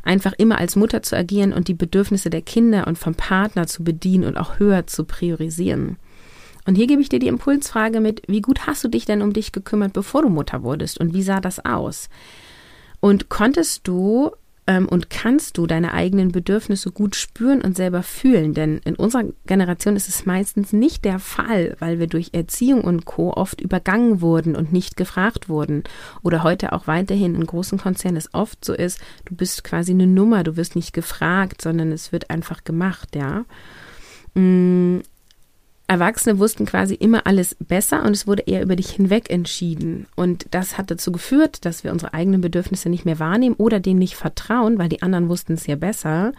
Einfach 0.03 0.33
immer 0.37 0.59
als 0.59 0.75
Mutter 0.75 1.01
zu 1.01 1.17
agieren 1.17 1.51
und 1.51 1.67
die 1.67 1.73
Bedürfnisse 1.73 2.29
der 2.29 2.41
Kinder 2.41 2.85
und 2.87 2.97
vom 2.97 3.15
Partner 3.15 3.65
zu 3.65 3.83
bedienen 3.83 4.25
und 4.25 4.37
auch 4.37 4.59
höher 4.59 4.85
zu 4.85 5.03
priorisieren. 5.03 5.97
Und 6.65 6.75
hier 6.75 6.87
gebe 6.87 7.01
ich 7.01 7.09
dir 7.09 7.19
die 7.19 7.27
Impulsfrage 7.27 7.99
mit, 7.99 8.23
wie 8.27 8.41
gut 8.41 8.67
hast 8.67 8.83
du 8.83 8.87
dich 8.87 9.05
denn 9.05 9.21
um 9.21 9.33
dich 9.33 9.51
gekümmert, 9.51 9.93
bevor 9.93 10.23
du 10.23 10.29
Mutter 10.29 10.63
wurdest? 10.63 10.99
Und 10.99 11.13
wie 11.13 11.23
sah 11.23 11.39
das 11.39 11.63
aus? 11.63 12.09
Und 12.99 13.29
konntest 13.29 13.87
du 13.87 14.31
ähm, 14.67 14.87
und 14.87 15.09
kannst 15.09 15.57
du 15.57 15.67
deine 15.67 15.93
eigenen 15.93 16.31
Bedürfnisse 16.31 16.91
gut 16.91 17.15
spüren 17.15 17.61
und 17.61 17.75
selber 17.75 18.03
fühlen. 18.03 18.53
Denn 18.53 18.79
in 18.85 18.95
unserer 18.95 19.25
Generation 19.45 19.95
ist 19.95 20.09
es 20.09 20.25
meistens 20.25 20.73
nicht 20.73 21.05
der 21.05 21.19
Fall, 21.19 21.75
weil 21.79 21.99
wir 21.99 22.07
durch 22.07 22.29
Erziehung 22.33 22.81
und 22.81 23.05
Co. 23.05 23.33
oft 23.33 23.61
übergangen 23.61 24.21
wurden 24.21 24.55
und 24.55 24.73
nicht 24.73 24.97
gefragt 24.97 25.49
wurden. 25.49 25.83
Oder 26.23 26.43
heute 26.43 26.73
auch 26.73 26.87
weiterhin 26.87 27.35
in 27.35 27.45
großen 27.45 27.77
Konzernen 27.77 28.17
es 28.17 28.33
oft 28.33 28.63
so 28.65 28.73
ist, 28.73 28.99
du 29.25 29.35
bist 29.35 29.63
quasi 29.63 29.91
eine 29.91 30.07
Nummer, 30.07 30.43
du 30.43 30.57
wirst 30.57 30.75
nicht 30.75 30.93
gefragt, 30.93 31.61
sondern 31.61 31.91
es 31.91 32.11
wird 32.11 32.29
einfach 32.29 32.63
gemacht, 32.63 33.15
ja. 33.15 33.45
Erwachsene 35.87 36.39
wussten 36.39 36.65
quasi 36.65 36.95
immer 36.95 37.27
alles 37.27 37.55
besser 37.59 38.03
und 38.03 38.11
es 38.11 38.25
wurde 38.25 38.43
eher 38.47 38.63
über 38.63 38.75
dich 38.75 38.89
hinweg 38.89 39.29
entschieden. 39.29 40.07
Und 40.15 40.47
das 40.49 40.77
hat 40.77 40.89
dazu 40.89 41.11
geführt, 41.11 41.63
dass 41.63 41.83
wir 41.83 41.91
unsere 41.91 42.13
eigenen 42.13 42.41
Bedürfnisse 42.41 42.89
nicht 42.89 43.05
mehr 43.05 43.19
wahrnehmen 43.19 43.55
oder 43.55 43.79
denen 43.79 43.99
nicht 43.99 44.15
vertrauen, 44.15 44.79
weil 44.79 44.89
die 44.89 45.03
anderen 45.03 45.29
wussten 45.29 45.53
es 45.53 45.67
ja 45.67 45.75
besser. 45.75 46.33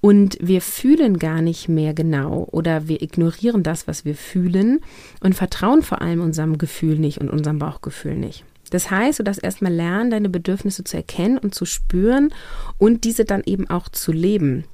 Und 0.00 0.36
wir 0.40 0.60
fühlen 0.60 1.20
gar 1.20 1.42
nicht 1.42 1.68
mehr 1.68 1.94
genau 1.94 2.48
oder 2.50 2.88
wir 2.88 3.02
ignorieren 3.02 3.62
das, 3.62 3.86
was 3.86 4.04
wir 4.04 4.16
fühlen 4.16 4.80
und 5.20 5.36
vertrauen 5.36 5.82
vor 5.82 6.02
allem 6.02 6.20
unserem 6.20 6.58
Gefühl 6.58 6.98
nicht 6.98 7.18
und 7.18 7.30
unserem 7.30 7.60
Bauchgefühl 7.60 8.16
nicht. 8.16 8.44
Das 8.70 8.90
heißt, 8.90 9.20
du 9.20 9.22
darfst 9.22 9.44
erstmal 9.44 9.72
lernen, 9.72 10.10
deine 10.10 10.28
Bedürfnisse 10.28 10.82
zu 10.82 10.96
erkennen 10.96 11.38
und 11.38 11.54
zu 11.54 11.66
spüren 11.66 12.30
und 12.78 13.04
diese 13.04 13.24
dann 13.24 13.42
eben 13.44 13.70
auch 13.70 13.88
zu 13.90 14.10
leben. 14.10 14.64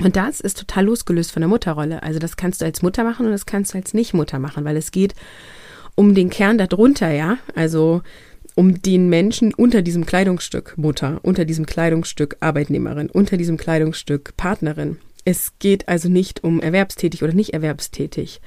Und 0.00 0.16
das 0.16 0.40
ist 0.40 0.58
total 0.58 0.84
losgelöst 0.84 1.32
von 1.32 1.40
der 1.40 1.48
Mutterrolle. 1.48 2.02
Also 2.02 2.18
das 2.18 2.36
kannst 2.36 2.60
du 2.60 2.64
als 2.64 2.82
Mutter 2.82 3.04
machen 3.04 3.26
und 3.26 3.32
das 3.32 3.46
kannst 3.46 3.74
du 3.74 3.78
als 3.78 3.94
Nicht-Mutter 3.94 4.38
machen, 4.38 4.64
weil 4.64 4.76
es 4.76 4.90
geht 4.90 5.14
um 5.94 6.14
den 6.14 6.30
Kern 6.30 6.58
darunter, 6.58 7.10
ja. 7.10 7.38
Also 7.54 8.02
um 8.54 8.80
den 8.82 9.08
Menschen 9.08 9.54
unter 9.54 9.82
diesem 9.82 10.06
Kleidungsstück 10.06 10.74
Mutter, 10.76 11.20
unter 11.22 11.44
diesem 11.44 11.66
Kleidungsstück 11.66 12.36
Arbeitnehmerin, 12.40 13.10
unter 13.10 13.36
diesem 13.36 13.56
Kleidungsstück 13.56 14.36
Partnerin. 14.36 14.98
Es 15.24 15.52
geht 15.58 15.88
also 15.88 16.08
nicht 16.08 16.42
um 16.44 16.60
erwerbstätig 16.60 17.22
oder 17.22 17.34
nicht 17.34 17.52
erwerbstätig. 17.54 18.40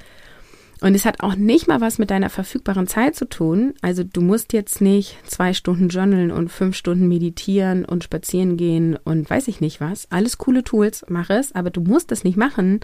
Und 0.82 0.96
es 0.96 1.04
hat 1.04 1.20
auch 1.20 1.36
nicht 1.36 1.68
mal 1.68 1.80
was 1.80 1.98
mit 1.98 2.10
deiner 2.10 2.28
verfügbaren 2.28 2.88
Zeit 2.88 3.14
zu 3.14 3.28
tun. 3.28 3.74
Also 3.82 4.02
du 4.02 4.20
musst 4.20 4.52
jetzt 4.52 4.80
nicht 4.80 5.16
zwei 5.24 5.52
Stunden 5.52 5.88
journalen 5.88 6.32
und 6.32 6.48
fünf 6.48 6.74
Stunden 6.74 7.06
meditieren 7.06 7.84
und 7.84 8.02
spazieren 8.02 8.56
gehen 8.56 8.98
und 9.04 9.30
weiß 9.30 9.46
ich 9.46 9.60
nicht 9.60 9.80
was. 9.80 10.10
Alles 10.10 10.38
coole 10.38 10.64
Tools, 10.64 11.06
mach 11.08 11.30
es, 11.30 11.52
aber 11.52 11.70
du 11.70 11.82
musst 11.82 12.10
das 12.10 12.24
nicht 12.24 12.36
machen, 12.36 12.80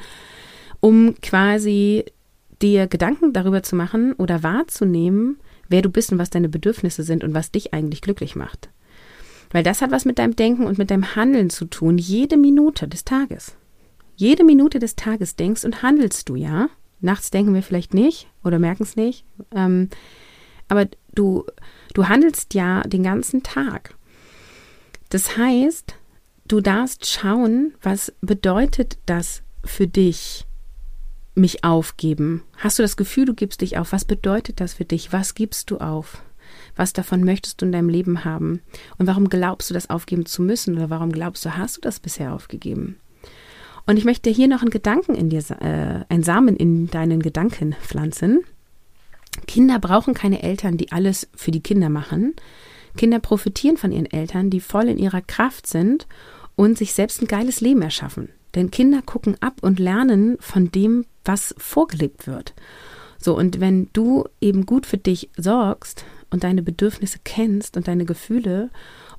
um 0.78 1.16
quasi 1.20 2.04
dir 2.62 2.86
Gedanken 2.86 3.32
darüber 3.32 3.64
zu 3.64 3.74
machen 3.74 4.12
oder 4.12 4.44
wahrzunehmen, 4.44 5.38
wer 5.68 5.82
du 5.82 5.90
bist 5.90 6.12
und 6.12 6.18
was 6.18 6.30
deine 6.30 6.48
Bedürfnisse 6.48 7.02
sind 7.02 7.24
und 7.24 7.34
was 7.34 7.50
dich 7.50 7.74
eigentlich 7.74 8.00
glücklich 8.00 8.36
macht. 8.36 8.68
Weil 9.50 9.64
das 9.64 9.82
hat 9.82 9.90
was 9.90 10.04
mit 10.04 10.20
deinem 10.20 10.36
Denken 10.36 10.66
und 10.66 10.78
mit 10.78 10.92
deinem 10.92 11.16
Handeln 11.16 11.50
zu 11.50 11.64
tun, 11.64 11.98
jede 11.98 12.36
Minute 12.36 12.86
des 12.86 13.04
Tages. 13.04 13.56
Jede 14.14 14.44
Minute 14.44 14.78
des 14.78 14.94
Tages 14.94 15.34
denkst 15.34 15.64
und 15.64 15.82
handelst 15.82 16.28
du, 16.28 16.36
ja? 16.36 16.68
Nachts 17.00 17.30
denken 17.30 17.54
wir 17.54 17.62
vielleicht 17.62 17.94
nicht 17.94 18.28
oder 18.42 18.58
merken 18.58 18.82
es 18.82 18.96
nicht. 18.96 19.24
Ähm, 19.54 19.88
aber 20.68 20.86
du, 21.14 21.44
du 21.94 22.08
handelst 22.08 22.54
ja 22.54 22.82
den 22.82 23.02
ganzen 23.02 23.42
Tag. 23.42 23.94
Das 25.08 25.36
heißt, 25.36 25.94
du 26.46 26.60
darfst 26.60 27.06
schauen, 27.06 27.74
was 27.82 28.12
bedeutet 28.20 28.98
das 29.06 29.42
für 29.64 29.86
dich, 29.86 30.46
mich 31.34 31.64
aufgeben? 31.64 32.42
Hast 32.56 32.78
du 32.78 32.82
das 32.82 32.96
Gefühl, 32.96 33.24
du 33.24 33.34
gibst 33.34 33.60
dich 33.60 33.78
auf? 33.78 33.92
Was 33.92 34.04
bedeutet 34.04 34.60
das 34.60 34.74
für 34.74 34.84
dich? 34.84 35.12
Was 35.12 35.34
gibst 35.34 35.70
du 35.70 35.78
auf? 35.78 36.22
Was 36.76 36.92
davon 36.92 37.24
möchtest 37.24 37.60
du 37.60 37.66
in 37.66 37.72
deinem 37.72 37.88
Leben 37.88 38.24
haben? 38.24 38.60
Und 38.98 39.06
warum 39.06 39.28
glaubst 39.28 39.70
du, 39.70 39.74
das 39.74 39.90
aufgeben 39.90 40.26
zu 40.26 40.42
müssen? 40.42 40.76
Oder 40.76 40.90
warum 40.90 41.12
glaubst 41.12 41.44
du, 41.44 41.56
hast 41.56 41.76
du 41.76 41.80
das 41.80 42.00
bisher 42.00 42.34
aufgegeben? 42.34 42.96
Und 43.88 43.96
ich 43.96 44.04
möchte 44.04 44.28
hier 44.28 44.48
noch 44.48 44.60
einen 44.60 44.70
Gedanken 44.70 45.14
in 45.14 45.30
dir, 45.30 45.42
äh, 45.60 46.04
einen 46.12 46.22
Samen 46.22 46.56
in 46.58 46.90
deinen 46.90 47.22
Gedanken 47.22 47.74
pflanzen. 47.82 48.44
Kinder 49.46 49.78
brauchen 49.78 50.12
keine 50.12 50.42
Eltern, 50.42 50.76
die 50.76 50.92
alles 50.92 51.26
für 51.34 51.52
die 51.52 51.62
Kinder 51.62 51.88
machen. 51.88 52.34
Kinder 52.98 53.18
profitieren 53.18 53.78
von 53.78 53.90
ihren 53.90 54.04
Eltern, 54.04 54.50
die 54.50 54.60
voll 54.60 54.88
in 54.88 54.98
ihrer 54.98 55.22
Kraft 55.22 55.66
sind 55.66 56.06
und 56.54 56.76
sich 56.76 56.92
selbst 56.92 57.22
ein 57.22 57.28
geiles 57.28 57.62
Leben 57.62 57.80
erschaffen. 57.80 58.28
Denn 58.54 58.70
Kinder 58.70 59.00
gucken 59.00 59.36
ab 59.40 59.54
und 59.62 59.78
lernen 59.78 60.36
von 60.38 60.70
dem, 60.70 61.06
was 61.24 61.54
vorgelebt 61.56 62.26
wird. 62.26 62.52
So, 63.18 63.38
und 63.38 63.58
wenn 63.58 63.88
du 63.94 64.26
eben 64.42 64.66
gut 64.66 64.84
für 64.84 64.98
dich 64.98 65.30
sorgst 65.34 66.04
und 66.28 66.44
deine 66.44 66.62
Bedürfnisse 66.62 67.20
kennst 67.24 67.78
und 67.78 67.88
deine 67.88 68.04
Gefühle 68.04 68.68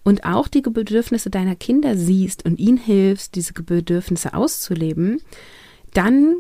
und 0.10 0.24
auch 0.24 0.48
die 0.48 0.64
Bedürfnisse 0.64 1.30
deiner 1.30 1.56
Kinder 1.56 1.96
siehst 1.96 2.44
und 2.44 2.58
ihnen 2.58 2.78
hilfst, 2.80 3.36
diese 3.36 3.54
Bedürfnisse 3.54 4.34
auszuleben, 4.34 5.22
dann 5.94 6.38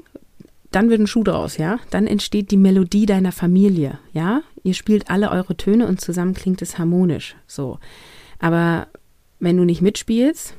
dann 0.72 0.90
wird 0.90 1.02
ein 1.02 1.08
Schuh 1.08 1.24
draus, 1.24 1.58
ja? 1.58 1.80
Dann 1.92 2.08
entsteht 2.08 2.50
die 2.50 2.58
Melodie 2.58 3.06
deiner 3.06 3.32
Familie, 3.32 4.00
ja? 4.12 4.42
Ihr 4.64 4.74
spielt 4.74 5.12
alle 5.12 5.30
eure 5.30 5.56
Töne 5.56 5.86
und 5.86 6.02
zusammen 6.02 6.34
klingt 6.34 6.64
es 6.64 6.80
harmonisch, 6.80 7.36
so. 7.46 7.78
Aber 8.40 8.88
wenn 9.40 9.56
du 9.56 9.66
nicht 9.66 9.84
mitspielst 9.84 10.56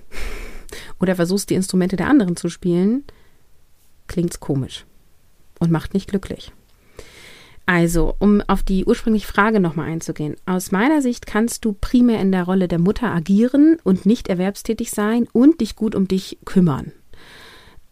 oder 1.00 1.16
versuchst, 1.16 1.50
die 1.50 1.54
Instrumente 1.54 1.96
der 1.96 2.06
anderen 2.06 2.36
zu 2.36 2.48
spielen, 2.48 3.02
klingt's 4.06 4.38
komisch 4.38 4.86
und 5.58 5.72
macht 5.72 5.94
nicht 5.94 6.08
glücklich. 6.08 6.52
Also, 7.70 8.16
um 8.18 8.42
auf 8.48 8.64
die 8.64 8.84
ursprüngliche 8.84 9.28
Frage 9.28 9.60
nochmal 9.60 9.88
einzugehen. 9.88 10.34
Aus 10.44 10.72
meiner 10.72 11.02
Sicht 11.02 11.24
kannst 11.24 11.64
du 11.64 11.72
primär 11.72 12.20
in 12.20 12.32
der 12.32 12.42
Rolle 12.42 12.66
der 12.66 12.80
Mutter 12.80 13.14
agieren 13.14 13.76
und 13.84 14.06
nicht 14.06 14.26
erwerbstätig 14.26 14.90
sein 14.90 15.28
und 15.32 15.60
dich 15.60 15.76
gut 15.76 15.94
um 15.94 16.08
dich 16.08 16.38
kümmern 16.44 16.90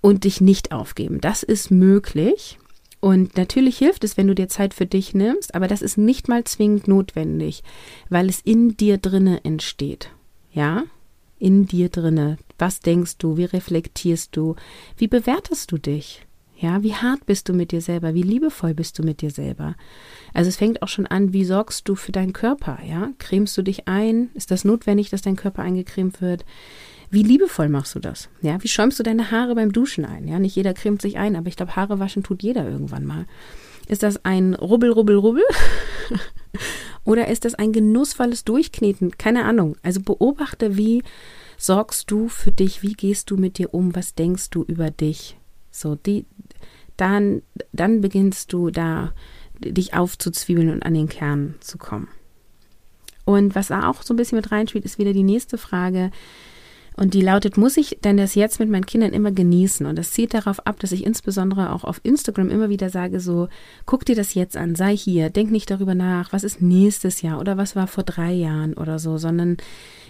und 0.01 0.25
dich 0.25 0.41
nicht 0.41 0.73
aufgeben. 0.73 1.21
Das 1.21 1.45
ist 1.45 1.71
möglich. 1.71 2.59
Und 2.99 3.37
natürlich 3.37 3.79
hilft 3.79 4.03
es, 4.03 4.17
wenn 4.17 4.27
du 4.27 4.35
dir 4.35 4.49
Zeit 4.49 4.75
für 4.75 4.87
dich 4.87 5.15
nimmst, 5.15 5.55
aber 5.55 5.69
das 5.69 5.81
ist 5.81 5.97
nicht 5.97 6.27
mal 6.27 6.43
zwingend 6.43 6.89
notwendig, 6.89 7.63
weil 8.09 8.29
es 8.29 8.41
in 8.41 8.77
dir 8.77 8.99
drinne 8.99 9.45
entsteht. 9.45 10.11
Ja? 10.51 10.87
In 11.39 11.69
dir 11.69 11.89
drinne. 11.89 12.39
Was 12.59 12.81
denkst 12.81 13.19
du? 13.19 13.37
Wie 13.37 13.45
reflektierst 13.45 14.35
du? 14.37 14.57
Wie 14.97 15.07
bewertest 15.07 15.71
du 15.71 15.79
dich? 15.79 16.27
Ja, 16.61 16.83
wie 16.83 16.95
hart 16.95 17.25
bist 17.25 17.49
du 17.49 17.53
mit 17.53 17.71
dir 17.71 17.81
selber? 17.81 18.15
Wie 18.15 18.23
liebevoll 18.23 18.75
bist 18.75 18.99
du 18.99 19.05
mit 19.05 19.23
dir 19.23 19.31
selber? 19.31 19.77
Also 20.35 20.49
es 20.49 20.57
fängt 20.57 20.83
auch 20.83 20.89
schon 20.89 21.07
an, 21.07 21.33
wie 21.33 21.45
sorgst 21.45 21.89
du 21.89 21.95
für 21.95 22.11
deinen 22.11 22.33
Körper? 22.33 22.81
Ja, 22.85 23.11
cremst 23.19 23.57
du 23.57 23.63
dich 23.63 23.87
ein? 23.87 24.31
Ist 24.35 24.51
das 24.51 24.65
notwendig, 24.65 25.09
dass 25.09 25.23
dein 25.23 25.37
Körper 25.37 25.63
eingecremt 25.63 26.21
wird? 26.21 26.45
Wie 27.11 27.23
liebevoll 27.23 27.69
machst 27.69 27.95
du 27.95 28.01
das? 28.01 28.29
Ja, 28.43 28.61
wie 28.63 28.69
schäumst 28.69 28.99
du 28.99 29.05
deine 29.05 29.31
Haare 29.31 29.55
beim 29.55 29.71
Duschen 29.71 30.05
ein? 30.05 30.27
Ja, 30.27 30.41
nicht 30.41 30.57
jeder 30.57 30.75
cremt 30.75 31.01
sich 31.01 31.17
ein, 31.17 31.37
aber 31.37 31.47
ich 31.47 31.57
glaube, 31.57 31.77
Haare 31.77 32.01
waschen 32.01 32.25
tut 32.25 32.43
jeder 32.43 32.69
irgendwann 32.69 33.07
mal. 33.07 33.27
Ist 33.87 34.03
das 34.03 34.25
ein 34.25 34.55
Rubbel, 34.55 34.91
Rubbel, 34.91 35.17
Rubbel? 35.17 35.45
Oder 37.05 37.29
ist 37.29 37.45
das 37.45 37.55
ein 37.55 37.73
genussvolles 37.73 38.45
Durchkneten? 38.45 39.17
Keine 39.17 39.45
Ahnung. 39.45 39.77
Also 39.83 40.01
beobachte, 40.01 40.77
wie 40.77 41.05
sorgst 41.57 42.11
du 42.11 42.29
für 42.29 42.53
dich? 42.53 42.83
Wie 42.83 42.95
gehst 42.95 43.31
du 43.31 43.37
mit 43.37 43.59
dir 43.59 43.73
um? 43.73 43.95
Was 43.95 44.15
denkst 44.15 44.51
du 44.51 44.65
über 44.65 44.91
dich? 44.91 45.39
So, 45.71 45.95
die, 45.95 46.27
dann, 46.99 47.43
dann 47.73 48.03
beginnst 48.03 48.53
du 48.53 48.71
da 48.71 49.15
dich 49.61 49.95
aufzuzwiebeln 49.95 50.71
und 50.71 50.83
an 50.85 50.95
den 50.95 51.09
Kern 51.09 51.55
zu 51.61 51.79
kommen. 51.79 52.09
Und 53.25 53.55
was 53.55 53.69
da 53.69 53.89
auch 53.89 54.03
so 54.03 54.15
ein 54.15 54.17
bisschen 54.17 54.37
mit 54.37 54.53
reinspielt, 54.53 54.85
ist 54.85 54.99
wieder 54.99 55.13
die 55.13 55.23
nächste 55.23 55.59
Frage. 55.59 56.11
Und 56.99 57.15
die 57.15 57.21
lautet, 57.21 57.57
muss 57.57 57.77
ich 57.77 57.99
denn 58.03 58.17
das 58.17 58.35
jetzt 58.35 58.59
mit 58.59 58.69
meinen 58.69 58.85
Kindern 58.85 59.13
immer 59.13 59.31
genießen? 59.31 59.87
Und 59.87 59.97
das 59.97 60.11
zielt 60.11 60.35
darauf 60.35 60.67
ab, 60.67 60.81
dass 60.81 60.91
ich 60.91 61.07
insbesondere 61.07 61.73
auch 61.73 61.85
auf 61.85 62.01
Instagram 62.03 62.51
immer 62.51 62.71
wieder 62.71 62.91
sage, 62.91 63.21
so, 63.21 63.49
guck 63.87 64.05
dir 64.05 64.17
das 64.17 64.35
jetzt 64.35 64.57
an, 64.57 64.75
sei 64.75 64.97
hier, 64.97 65.31
denk 65.31 65.53
nicht 65.53 65.71
darüber 65.71 65.95
nach, 65.95 66.33
was 66.33 66.43
ist 66.43 66.61
nächstes 66.61 67.23
Jahr 67.23 67.39
oder 67.39 67.57
was 67.57 67.77
war 67.77 67.87
vor 67.87 68.03
drei 68.03 68.33
Jahren 68.33 68.75
oder 68.75 68.99
so, 68.99 69.17
sondern 69.17 69.59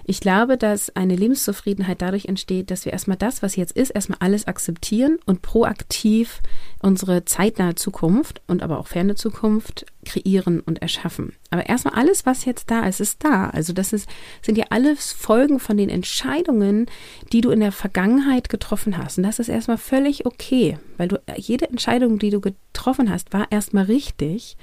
ich 0.06 0.20
glaube, 0.20 0.56
dass 0.56 0.96
eine 0.96 1.14
Lebenszufriedenheit 1.14 2.00
dadurch 2.00 2.24
entsteht, 2.24 2.70
dass 2.70 2.86
wir 2.86 2.94
erstmal 2.94 3.18
das, 3.18 3.42
was 3.42 3.56
jetzt 3.56 3.76
ist, 3.76 3.90
erstmal 3.90 4.20
alles 4.20 4.46
akzeptieren 4.46 5.18
und 5.26 5.42
proaktiv 5.42 6.40
unsere 6.80 7.26
zeitnahe 7.26 7.74
Zukunft 7.74 8.40
und 8.46 8.62
aber 8.62 8.78
auch 8.78 8.86
ferne 8.86 9.14
Zukunft 9.14 9.84
kreieren 10.08 10.60
und 10.60 10.80
erschaffen. 10.80 11.34
Aber 11.50 11.68
erstmal 11.68 11.94
alles, 11.94 12.24
was 12.24 12.44
jetzt 12.44 12.70
da 12.70 12.86
ist, 12.86 13.00
ist 13.00 13.22
da. 13.22 13.50
Also 13.50 13.72
das 13.72 13.92
ist, 13.92 14.08
sind 14.42 14.56
ja 14.56 14.66
alles 14.70 15.12
Folgen 15.12 15.60
von 15.60 15.76
den 15.76 15.90
Entscheidungen, 15.90 16.86
die 17.32 17.42
du 17.42 17.50
in 17.50 17.60
der 17.60 17.72
Vergangenheit 17.72 18.48
getroffen 18.48 18.96
hast. 18.96 19.18
Und 19.18 19.24
das 19.24 19.38
ist 19.38 19.48
erstmal 19.48 19.78
völlig 19.78 20.24
okay, 20.24 20.78
weil 20.96 21.08
du 21.08 21.20
jede 21.36 21.68
Entscheidung, 21.68 22.18
die 22.18 22.30
du 22.30 22.40
getroffen 22.40 23.10
hast, 23.10 23.32
war 23.32 23.46
erstmal 23.50 23.84
richtig. 23.84 24.56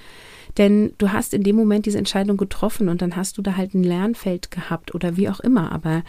Denn 0.57 0.93
du 0.97 1.11
hast 1.11 1.33
in 1.33 1.43
dem 1.43 1.55
Moment 1.55 1.85
diese 1.85 1.97
Entscheidung 1.97 2.37
getroffen 2.37 2.89
und 2.89 3.01
dann 3.01 3.15
hast 3.15 3.37
du 3.37 3.41
da 3.41 3.55
halt 3.55 3.73
ein 3.73 3.83
Lernfeld 3.83 4.49
gehabt 4.51 4.95
oder 4.95 5.17
wie 5.17 5.29
auch 5.29 5.39
immer. 5.39 5.71
Aber 5.71 6.03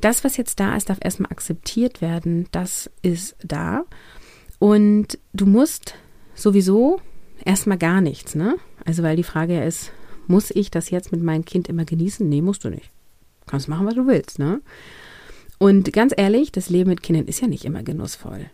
das, 0.00 0.24
was 0.24 0.36
jetzt 0.36 0.60
da 0.60 0.76
ist, 0.76 0.88
darf 0.88 0.98
erstmal 1.00 1.32
akzeptiert 1.32 2.00
werden. 2.00 2.46
Das 2.52 2.90
ist 3.02 3.36
da. 3.42 3.84
Und 4.58 5.18
du 5.32 5.46
musst 5.46 5.94
sowieso 6.34 7.00
erstmal 7.44 7.78
gar 7.78 8.00
nichts, 8.00 8.34
ne? 8.34 8.56
Also, 8.84 9.02
weil 9.02 9.16
die 9.16 9.22
Frage 9.22 9.54
ja 9.54 9.64
ist, 9.64 9.92
muss 10.26 10.50
ich 10.50 10.70
das 10.70 10.90
jetzt 10.90 11.12
mit 11.12 11.22
meinem 11.22 11.44
Kind 11.44 11.68
immer 11.68 11.84
genießen? 11.84 12.28
Nee, 12.28 12.42
musst 12.42 12.64
du 12.64 12.70
nicht. 12.70 12.90
Kannst 13.46 13.68
machen, 13.68 13.86
was 13.86 13.94
du 13.94 14.06
willst, 14.06 14.38
ne? 14.38 14.60
Und 15.58 15.92
ganz 15.92 16.12
ehrlich, 16.16 16.52
das 16.52 16.70
Leben 16.70 16.90
mit 16.90 17.02
Kindern 17.02 17.26
ist 17.26 17.40
ja 17.40 17.48
nicht 17.48 17.64
immer 17.64 17.82
genussvoll. 17.82 18.50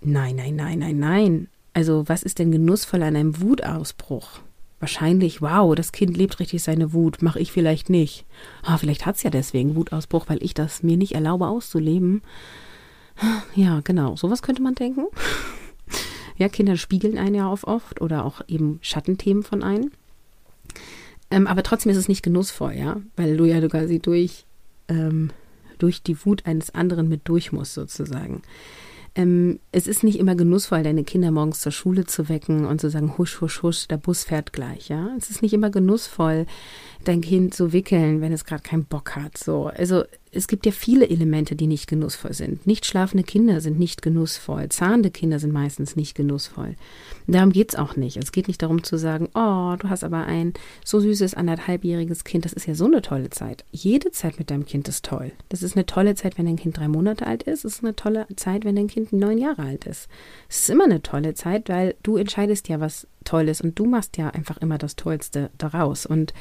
Nein, 0.00 0.36
nein, 0.36 0.56
nein, 0.56 0.78
nein, 0.78 0.98
nein. 0.98 1.48
Also, 1.72 2.08
was 2.08 2.22
ist 2.22 2.38
denn 2.38 2.52
genussvoll 2.52 3.02
an 3.02 3.16
einem 3.16 3.40
Wutausbruch? 3.40 4.40
Wahrscheinlich, 4.80 5.42
wow, 5.42 5.74
das 5.74 5.92
Kind 5.92 6.16
lebt 6.16 6.40
richtig 6.40 6.62
seine 6.62 6.92
Wut, 6.92 7.20
mache 7.20 7.38
ich 7.38 7.52
vielleicht 7.52 7.90
nicht. 7.90 8.24
Ah, 8.62 8.78
vielleicht 8.78 9.04
hat 9.04 9.16
es 9.16 9.22
ja 9.22 9.30
deswegen 9.30 9.76
Wutausbruch, 9.76 10.28
weil 10.28 10.42
ich 10.42 10.54
das 10.54 10.82
mir 10.82 10.96
nicht 10.96 11.14
erlaube 11.14 11.46
auszuleben. 11.48 12.22
Ja, 13.54 13.80
genau, 13.84 14.16
sowas 14.16 14.40
könnte 14.40 14.62
man 14.62 14.74
denken. 14.74 15.04
Ja, 16.40 16.48
Kinder 16.48 16.78
spiegeln 16.78 17.18
einen 17.18 17.34
ja 17.34 17.52
auch 17.52 17.64
oft 17.64 18.00
oder 18.00 18.24
auch 18.24 18.40
eben 18.48 18.78
Schattenthemen 18.80 19.42
von 19.42 19.62
einem. 19.62 19.90
Ähm, 21.30 21.46
aber 21.46 21.62
trotzdem 21.62 21.92
ist 21.92 21.98
es 21.98 22.08
nicht 22.08 22.22
genussvoll, 22.22 22.72
ja, 22.72 22.96
weil 23.14 23.36
du 23.36 23.44
ja 23.44 23.60
quasi 23.68 23.98
durch, 23.98 24.46
ähm, 24.88 25.30
durch 25.78 26.02
die 26.02 26.24
Wut 26.24 26.46
eines 26.46 26.74
anderen 26.74 27.10
mit 27.10 27.28
durch 27.28 27.52
musst, 27.52 27.74
sozusagen. 27.74 28.40
Ähm, 29.14 29.60
es 29.70 29.86
ist 29.86 30.02
nicht 30.02 30.18
immer 30.18 30.34
genussvoll, 30.34 30.82
deine 30.82 31.04
Kinder 31.04 31.30
morgens 31.30 31.60
zur 31.60 31.72
Schule 31.72 32.06
zu 32.06 32.30
wecken 32.30 32.64
und 32.64 32.80
zu 32.80 32.88
sagen, 32.88 33.18
husch, 33.18 33.42
husch, 33.42 33.62
husch, 33.62 33.86
der 33.88 33.98
Bus 33.98 34.24
fährt 34.24 34.54
gleich, 34.54 34.88
ja. 34.88 35.10
Es 35.18 35.28
ist 35.28 35.42
nicht 35.42 35.52
immer 35.52 35.68
genussvoll, 35.68 36.46
dein 37.04 37.20
Kind 37.20 37.52
zu 37.52 37.74
wickeln, 37.74 38.22
wenn 38.22 38.32
es 38.32 38.46
gerade 38.46 38.62
keinen 38.62 38.86
Bock 38.86 39.14
hat. 39.14 39.36
So, 39.36 39.66
also 39.66 40.04
es 40.32 40.46
gibt 40.46 40.64
ja 40.64 40.72
viele 40.72 41.08
Elemente, 41.08 41.56
die 41.56 41.66
nicht 41.66 41.88
genussvoll 41.88 42.32
sind. 42.34 42.66
Nicht 42.66 42.86
schlafende 42.86 43.24
Kinder 43.24 43.60
sind 43.60 43.78
nicht 43.78 44.00
genussvoll. 44.00 44.68
Zahnende 44.68 45.10
Kinder 45.10 45.40
sind 45.40 45.52
meistens 45.52 45.96
nicht 45.96 46.14
genussvoll. 46.14 46.76
Darum 47.26 47.50
geht 47.50 47.70
es 47.70 47.78
auch 47.78 47.96
nicht. 47.96 48.16
Es 48.16 48.30
geht 48.30 48.46
nicht 48.46 48.62
darum 48.62 48.84
zu 48.84 48.96
sagen, 48.96 49.28
oh, 49.34 49.74
du 49.76 49.88
hast 49.88 50.04
aber 50.04 50.26
ein 50.26 50.54
so 50.84 51.00
süßes 51.00 51.34
anderthalbjähriges 51.34 52.22
Kind. 52.22 52.44
Das 52.44 52.52
ist 52.52 52.66
ja 52.66 52.74
so 52.74 52.84
eine 52.84 53.02
tolle 53.02 53.30
Zeit. 53.30 53.64
Jede 53.72 54.12
Zeit 54.12 54.38
mit 54.38 54.50
deinem 54.50 54.66
Kind 54.66 54.88
ist 54.88 55.04
toll. 55.04 55.32
Das 55.48 55.62
ist 55.64 55.76
eine 55.76 55.86
tolle 55.86 56.14
Zeit, 56.14 56.38
wenn 56.38 56.46
dein 56.46 56.56
Kind 56.56 56.78
drei 56.78 56.86
Monate 56.86 57.26
alt 57.26 57.42
ist. 57.42 57.64
Es 57.64 57.74
ist 57.74 57.84
eine 57.84 57.96
tolle 57.96 58.26
Zeit, 58.36 58.64
wenn 58.64 58.76
dein 58.76 58.88
Kind 58.88 59.12
neun 59.12 59.38
Jahre 59.38 59.62
alt 59.62 59.84
ist. 59.86 60.08
Es 60.48 60.60
ist 60.60 60.70
immer 60.70 60.84
eine 60.84 61.02
tolle 61.02 61.34
Zeit, 61.34 61.68
weil 61.68 61.96
du 62.04 62.16
entscheidest 62.16 62.68
ja, 62.68 62.78
was 62.78 63.08
toll 63.24 63.48
ist 63.48 63.62
und 63.62 63.78
du 63.78 63.84
machst 63.84 64.16
ja 64.16 64.28
einfach 64.30 64.58
immer 64.58 64.78
das 64.78 64.94
Tollste 64.94 65.50
daraus. 65.58 66.06
Und 66.06 66.32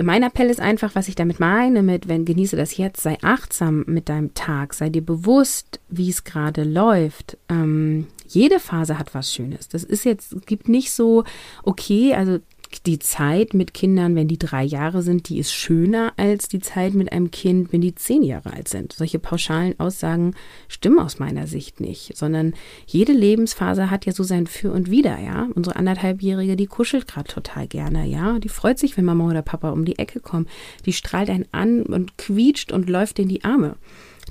mein 0.00 0.22
Appell 0.22 0.48
ist 0.48 0.60
einfach, 0.60 0.94
was 0.94 1.08
ich 1.08 1.14
damit 1.14 1.38
meine, 1.38 1.82
mit 1.82 2.08
wenn 2.08 2.24
genieße 2.24 2.56
das 2.56 2.76
jetzt, 2.76 3.02
sei 3.02 3.18
achtsam 3.22 3.84
mit 3.86 4.08
deinem 4.08 4.32
Tag, 4.34 4.74
sei 4.74 4.88
dir 4.88 5.04
bewusst, 5.04 5.80
wie 5.88 6.08
es 6.08 6.24
gerade 6.24 6.64
läuft. 6.64 7.36
Ähm, 7.48 8.06
jede 8.26 8.58
Phase 8.58 8.98
hat 8.98 9.14
was 9.14 9.32
Schönes. 9.32 9.68
Das 9.68 9.84
ist 9.84 10.04
jetzt, 10.04 10.46
gibt 10.46 10.68
nicht 10.68 10.92
so, 10.92 11.24
okay, 11.62 12.14
also 12.14 12.38
die 12.86 12.98
Zeit 12.98 13.54
mit 13.54 13.74
Kindern, 13.74 14.14
wenn 14.14 14.28
die 14.28 14.38
drei 14.38 14.64
Jahre 14.64 15.02
sind, 15.02 15.28
die 15.28 15.38
ist 15.38 15.52
schöner 15.52 16.12
als 16.16 16.48
die 16.48 16.60
Zeit 16.60 16.94
mit 16.94 17.12
einem 17.12 17.30
Kind, 17.30 17.72
wenn 17.72 17.80
die 17.80 17.94
zehn 17.94 18.22
Jahre 18.22 18.52
alt 18.52 18.68
sind. 18.68 18.92
Solche 18.92 19.18
pauschalen 19.18 19.78
Aussagen 19.78 20.34
stimmen 20.68 20.98
aus 20.98 21.18
meiner 21.18 21.46
Sicht 21.46 21.80
nicht, 21.80 22.16
sondern 22.16 22.54
jede 22.86 23.12
Lebensphase 23.12 23.90
hat 23.90 24.06
ja 24.06 24.12
so 24.12 24.22
sein 24.22 24.46
Für 24.46 24.72
und 24.72 24.90
Wider, 24.90 25.18
ja. 25.18 25.48
Unsere 25.54 25.76
anderthalbjährige, 25.76 26.56
die 26.56 26.66
kuschelt 26.66 27.06
gerade 27.06 27.28
total 27.28 27.66
gerne, 27.66 28.06
ja. 28.06 28.38
Die 28.38 28.48
freut 28.48 28.78
sich, 28.78 28.96
wenn 28.96 29.04
Mama 29.04 29.28
oder 29.28 29.42
Papa 29.42 29.70
um 29.70 29.84
die 29.84 29.98
Ecke 29.98 30.20
kommen. 30.20 30.46
Die 30.86 30.92
strahlt 30.92 31.30
einen 31.30 31.46
an 31.52 31.82
und 31.82 32.18
quietscht 32.18 32.72
und 32.72 32.88
läuft 32.88 33.18
in 33.18 33.28
die 33.28 33.44
Arme. 33.44 33.76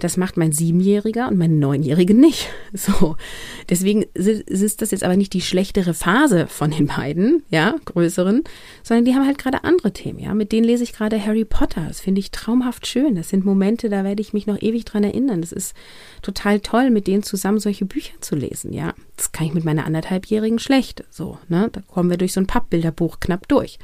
Das 0.02 0.18
macht 0.18 0.36
mein 0.36 0.52
Siebenjähriger 0.52 1.28
und 1.28 1.38
mein 1.38 1.60
Neunjähriger 1.60 2.14
nicht. 2.14 2.50
So. 2.74 3.16
Deswegen 3.70 4.04
ist 4.14 4.82
das 4.82 4.92
jetzt 4.92 5.04
aber 5.04 5.18
nicht 5.18 5.34
die 5.34 5.42
schlechtere 5.42 5.94
Phase 5.94 6.48
von 6.48 6.72
den 6.72 6.88
beiden, 6.88 7.44
ja, 7.50 7.76
größeren, 7.86 8.44
sondern 8.82 9.06
die 9.06 9.14
haben 9.14 9.26
halt 9.26 9.38
gerade 9.38 9.66
andere 9.66 9.92
Themen, 9.92 10.20
ja. 10.20 10.34
Mit 10.34 10.52
denen 10.52 10.66
lese 10.66 10.84
ich 10.84 10.94
gerade 10.94 11.24
Harry 11.24 11.46
Potter. 11.46 11.86
Das 11.88 12.00
finde 12.00 12.20
ich 12.20 12.32
traumhaft 12.32 12.88
schön. 12.88 13.16
Das 13.16 13.30
sind 13.30 13.46
Momente, 13.46 13.90
da 13.90 14.04
werde 14.04 14.22
ich 14.22 14.34
mich 14.34 14.48
noch 14.48 14.60
ewig 14.62 14.86
dran 14.86 15.04
erinnern. 15.04 15.42
Das 15.42 15.52
ist 15.52 15.76
total 16.22 16.62
toll, 16.62 16.90
mit 16.90 17.08
denen 17.08 17.24
zusammen 17.24 17.60
solche 17.60 17.86
Bücher 17.86 18.14
zu 18.22 18.36
lesen, 18.36 18.74
ja. 18.74 18.94
Das 19.18 19.32
kann 19.32 19.48
ich 19.48 19.54
mit 19.54 19.66
meiner 19.66 19.86
anderthalbjährigen 19.86 20.58
schlecht, 20.58 21.04
so, 21.12 21.38
ne. 21.50 21.70
Da 21.72 21.82
kommen 21.82 22.10
wir 22.10 22.18
durch 22.18 22.34
so 22.34 22.40
ein 22.40 22.48
Pappbilderbuch 22.48 23.20
knapp 23.20 23.48
durch. 23.48 23.78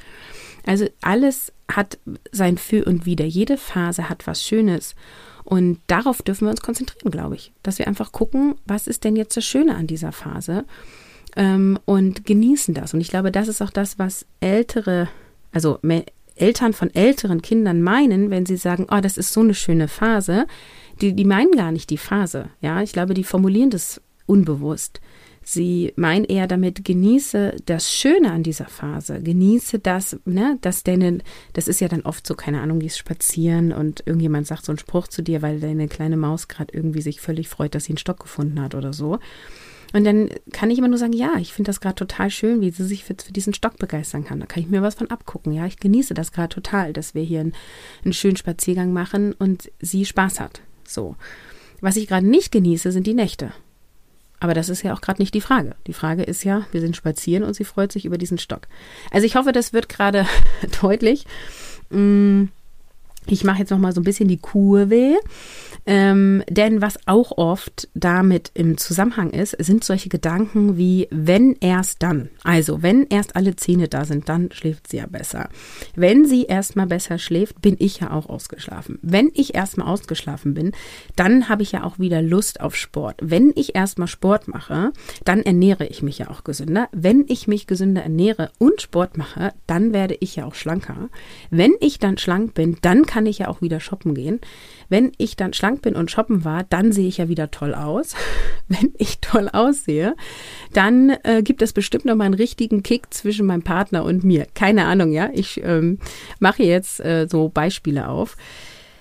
Also 0.65 0.85
alles 1.01 1.53
hat 1.71 1.97
sein 2.31 2.57
Für 2.57 2.85
und 2.85 3.05
Wider. 3.05 3.25
Jede 3.25 3.57
Phase 3.57 4.09
hat 4.09 4.27
was 4.27 4.43
Schönes. 4.43 4.95
Und 5.47 5.79
darauf 5.87 6.21
dürfen 6.21 6.45
wir 6.45 6.51
uns 6.51 6.59
konzentrieren, 6.59 7.09
glaube 7.09 7.35
ich. 7.35 7.53
Dass 7.63 7.79
wir 7.79 7.87
einfach 7.87 8.11
gucken, 8.11 8.55
was 8.65 8.85
ist 8.85 9.05
denn 9.05 9.15
jetzt 9.15 9.37
das 9.37 9.45
Schöne 9.45 9.75
an 9.75 9.87
dieser 9.87 10.11
Phase 10.11 10.65
ähm, 11.37 11.79
und 11.85 12.25
genießen 12.25 12.73
das. 12.73 12.93
Und 12.93 12.99
ich 12.99 13.07
glaube, 13.07 13.31
das 13.31 13.47
ist 13.47 13.61
auch 13.61 13.69
das, 13.69 13.97
was 13.97 14.25
ältere, 14.41 15.07
also 15.53 15.79
Eltern 16.35 16.73
von 16.73 16.93
älteren 16.93 17.41
Kindern 17.41 17.81
meinen, 17.81 18.29
wenn 18.29 18.45
sie 18.45 18.57
sagen, 18.57 18.87
oh, 18.91 18.99
das 18.99 19.17
ist 19.17 19.31
so 19.31 19.39
eine 19.39 19.53
schöne 19.53 19.87
Phase. 19.87 20.47
Die, 20.99 21.13
die 21.13 21.23
meinen 21.23 21.53
gar 21.53 21.71
nicht 21.71 21.91
die 21.91 21.97
Phase. 21.97 22.49
Ja, 22.59 22.81
ich 22.81 22.91
glaube, 22.91 23.13
die 23.13 23.23
formulieren 23.23 23.69
das 23.69 24.01
unbewusst. 24.25 24.99
Sie 25.49 25.93
meinen 25.95 26.25
eher 26.25 26.45
damit, 26.45 26.83
genieße 26.83 27.55
das 27.65 27.89
Schöne 27.89 28.33
an 28.33 28.43
dieser 28.43 28.65
Phase, 28.65 29.21
genieße 29.21 29.79
das, 29.79 30.19
ne, 30.25 30.57
dass 30.59 30.83
deine, 30.83 31.19
das 31.53 31.69
ist 31.69 31.79
ja 31.79 31.87
dann 31.87 32.01
oft 32.01 32.27
so, 32.27 32.35
keine 32.35 32.59
Ahnung, 32.59 32.79
gehst 32.79 32.97
spazieren 32.97 33.71
und 33.71 34.03
irgendjemand 34.05 34.45
sagt 34.45 34.65
so 34.65 34.73
einen 34.73 34.79
Spruch 34.79 35.07
zu 35.07 35.21
dir, 35.21 35.41
weil 35.41 35.61
deine 35.61 35.87
kleine 35.87 36.17
Maus 36.17 36.49
gerade 36.49 36.73
irgendwie 36.75 37.01
sich 37.01 37.21
völlig 37.21 37.47
freut, 37.47 37.75
dass 37.75 37.85
sie 37.85 37.93
einen 37.93 37.97
Stock 37.97 38.19
gefunden 38.19 38.61
hat 38.61 38.75
oder 38.75 38.91
so. 38.91 39.19
Und 39.93 40.03
dann 40.03 40.31
kann 40.51 40.69
ich 40.69 40.79
immer 40.79 40.89
nur 40.89 40.97
sagen, 40.97 41.13
ja, 41.13 41.35
ich 41.39 41.53
finde 41.53 41.69
das 41.69 41.79
gerade 41.79 41.95
total 41.95 42.29
schön, 42.29 42.59
wie 42.59 42.71
sie 42.71 42.83
sich 42.83 43.05
für, 43.05 43.15
für, 43.17 43.31
diesen 43.31 43.53
Stock 43.53 43.77
begeistern 43.77 44.25
kann. 44.25 44.41
Da 44.41 44.47
kann 44.47 44.61
ich 44.61 44.67
mir 44.67 44.81
was 44.81 44.95
von 44.95 45.09
abgucken. 45.09 45.53
Ja, 45.53 45.65
ich 45.65 45.77
genieße 45.77 46.13
das 46.13 46.33
gerade 46.33 46.53
total, 46.53 46.91
dass 46.91 47.15
wir 47.15 47.23
hier 47.23 47.39
einen, 47.39 47.53
einen 48.03 48.11
schönen 48.11 48.35
Spaziergang 48.35 48.91
machen 48.91 49.31
und 49.31 49.71
sie 49.79 50.03
Spaß 50.03 50.41
hat. 50.41 50.59
So. 50.83 51.15
Was 51.79 51.95
ich 51.95 52.07
gerade 52.07 52.27
nicht 52.27 52.51
genieße, 52.51 52.91
sind 52.91 53.07
die 53.07 53.13
Nächte. 53.13 53.53
Aber 54.39 54.53
das 54.53 54.69
ist 54.69 54.83
ja 54.83 54.93
auch 54.93 55.01
gerade 55.01 55.21
nicht 55.21 55.33
die 55.33 55.41
Frage. 55.41 55.75
Die 55.87 55.93
Frage 55.93 56.23
ist 56.23 56.43
ja, 56.43 56.67
wir 56.71 56.81
sind 56.81 56.95
spazieren 56.95 57.43
und 57.43 57.55
sie 57.55 57.63
freut 57.63 57.91
sich 57.91 58.05
über 58.05 58.17
diesen 58.17 58.37
Stock. 58.37 58.67
Also 59.11 59.25
ich 59.25 59.35
hoffe, 59.35 59.51
das 59.51 59.73
wird 59.73 59.89
gerade 59.89 60.27
deutlich. 60.81 61.25
Mm, 61.89 62.45
ich 63.25 63.43
mache 63.43 63.59
jetzt 63.59 63.71
noch 63.71 63.79
mal 63.79 63.93
so 63.93 64.01
ein 64.01 64.05
bisschen 64.05 64.27
die 64.27 64.37
Kurve. 64.37 65.15
Ähm, 65.87 66.43
denn 66.49 66.81
was 66.81 66.99
auch 67.07 67.37
oft 67.37 67.87
damit 67.93 68.51
im 68.53 68.77
Zusammenhang 68.77 69.29
ist, 69.29 69.55
sind 69.57 69.85
solche 69.85 70.09
Gedanken 70.09 70.77
wie, 70.77 71.07
wenn 71.11 71.55
erst 71.61 72.03
dann. 72.03 72.29
Also, 72.43 72.83
wenn 72.83 73.07
erst 73.07 73.37
alle 73.37 73.55
Zähne 73.55 73.87
da 73.87 74.03
sind, 74.03 74.27
dann 74.27 74.51
schläft 74.51 74.89
sie 74.89 74.97
ja 74.97 75.07
besser. 75.07 75.49
Wenn 75.95 76.25
sie 76.25 76.43
erstmal 76.43 76.87
besser 76.87 77.17
schläft, 77.17 77.61
bin 77.61 77.77
ich 77.79 78.01
ja 78.01 78.11
auch 78.11 78.27
ausgeschlafen. 78.27 78.99
Wenn 79.01 79.31
ich 79.33 79.55
erstmal 79.55 79.87
ausgeschlafen 79.87 80.53
bin, 80.53 80.73
dann 81.15 81.47
habe 81.47 81.63
ich 81.63 81.71
ja 81.71 81.85
auch 81.85 81.99
wieder 81.99 82.21
Lust 82.21 82.59
auf 82.59 82.75
Sport. 82.75 83.15
Wenn 83.21 83.53
ich 83.55 83.73
erstmal 83.73 84.09
Sport 84.09 84.49
mache, 84.49 84.91
dann 85.23 85.41
ernähre 85.41 85.87
ich 85.87 86.03
mich 86.03 86.17
ja 86.17 86.29
auch 86.29 86.43
gesünder. 86.43 86.89
Wenn 86.91 87.23
ich 87.29 87.47
mich 87.47 87.65
gesünder 87.65 88.03
ernähre 88.03 88.51
und 88.59 88.81
Sport 88.81 89.17
mache, 89.17 89.53
dann 89.67 89.93
werde 89.93 90.17
ich 90.19 90.35
ja 90.35 90.45
auch 90.45 90.55
schlanker. 90.55 91.09
Wenn 91.49 91.75
ich 91.79 91.97
dann 91.97 92.17
schlank 92.17 92.53
bin, 92.55 92.77
dann 92.81 93.05
kann 93.05 93.25
ich 93.25 93.39
ja 93.39 93.47
auch 93.47 93.61
wieder 93.61 93.79
shoppen 93.79 94.13
gehen. 94.13 94.41
Wenn 94.89 95.13
ich 95.17 95.37
dann 95.37 95.53
schlank 95.53 95.76
bin 95.81 95.95
und 95.95 96.11
shoppen 96.11 96.45
war, 96.45 96.63
dann 96.63 96.91
sehe 96.91 97.07
ich 97.07 97.17
ja 97.17 97.29
wieder 97.29 97.51
toll 97.51 97.73
aus. 97.73 98.15
Wenn 98.67 98.93
ich 98.97 99.19
toll 99.19 99.49
aussehe, 99.51 100.15
dann 100.73 101.11
äh, 101.23 101.41
gibt 101.41 101.61
es 101.61 101.73
bestimmt 101.73 102.05
noch 102.05 102.15
mal 102.15 102.25
einen 102.25 102.33
richtigen 102.33 102.83
Kick 102.83 103.13
zwischen 103.13 103.45
meinem 103.45 103.63
Partner 103.63 104.03
und 104.03 104.23
mir. 104.23 104.47
Keine 104.53 104.85
Ahnung, 104.85 105.11
ja. 105.11 105.29
Ich 105.33 105.61
ähm, 105.63 105.99
mache 106.39 106.63
jetzt 106.63 106.99
äh, 106.99 107.27
so 107.29 107.49
Beispiele 107.49 108.09
auf. 108.09 108.35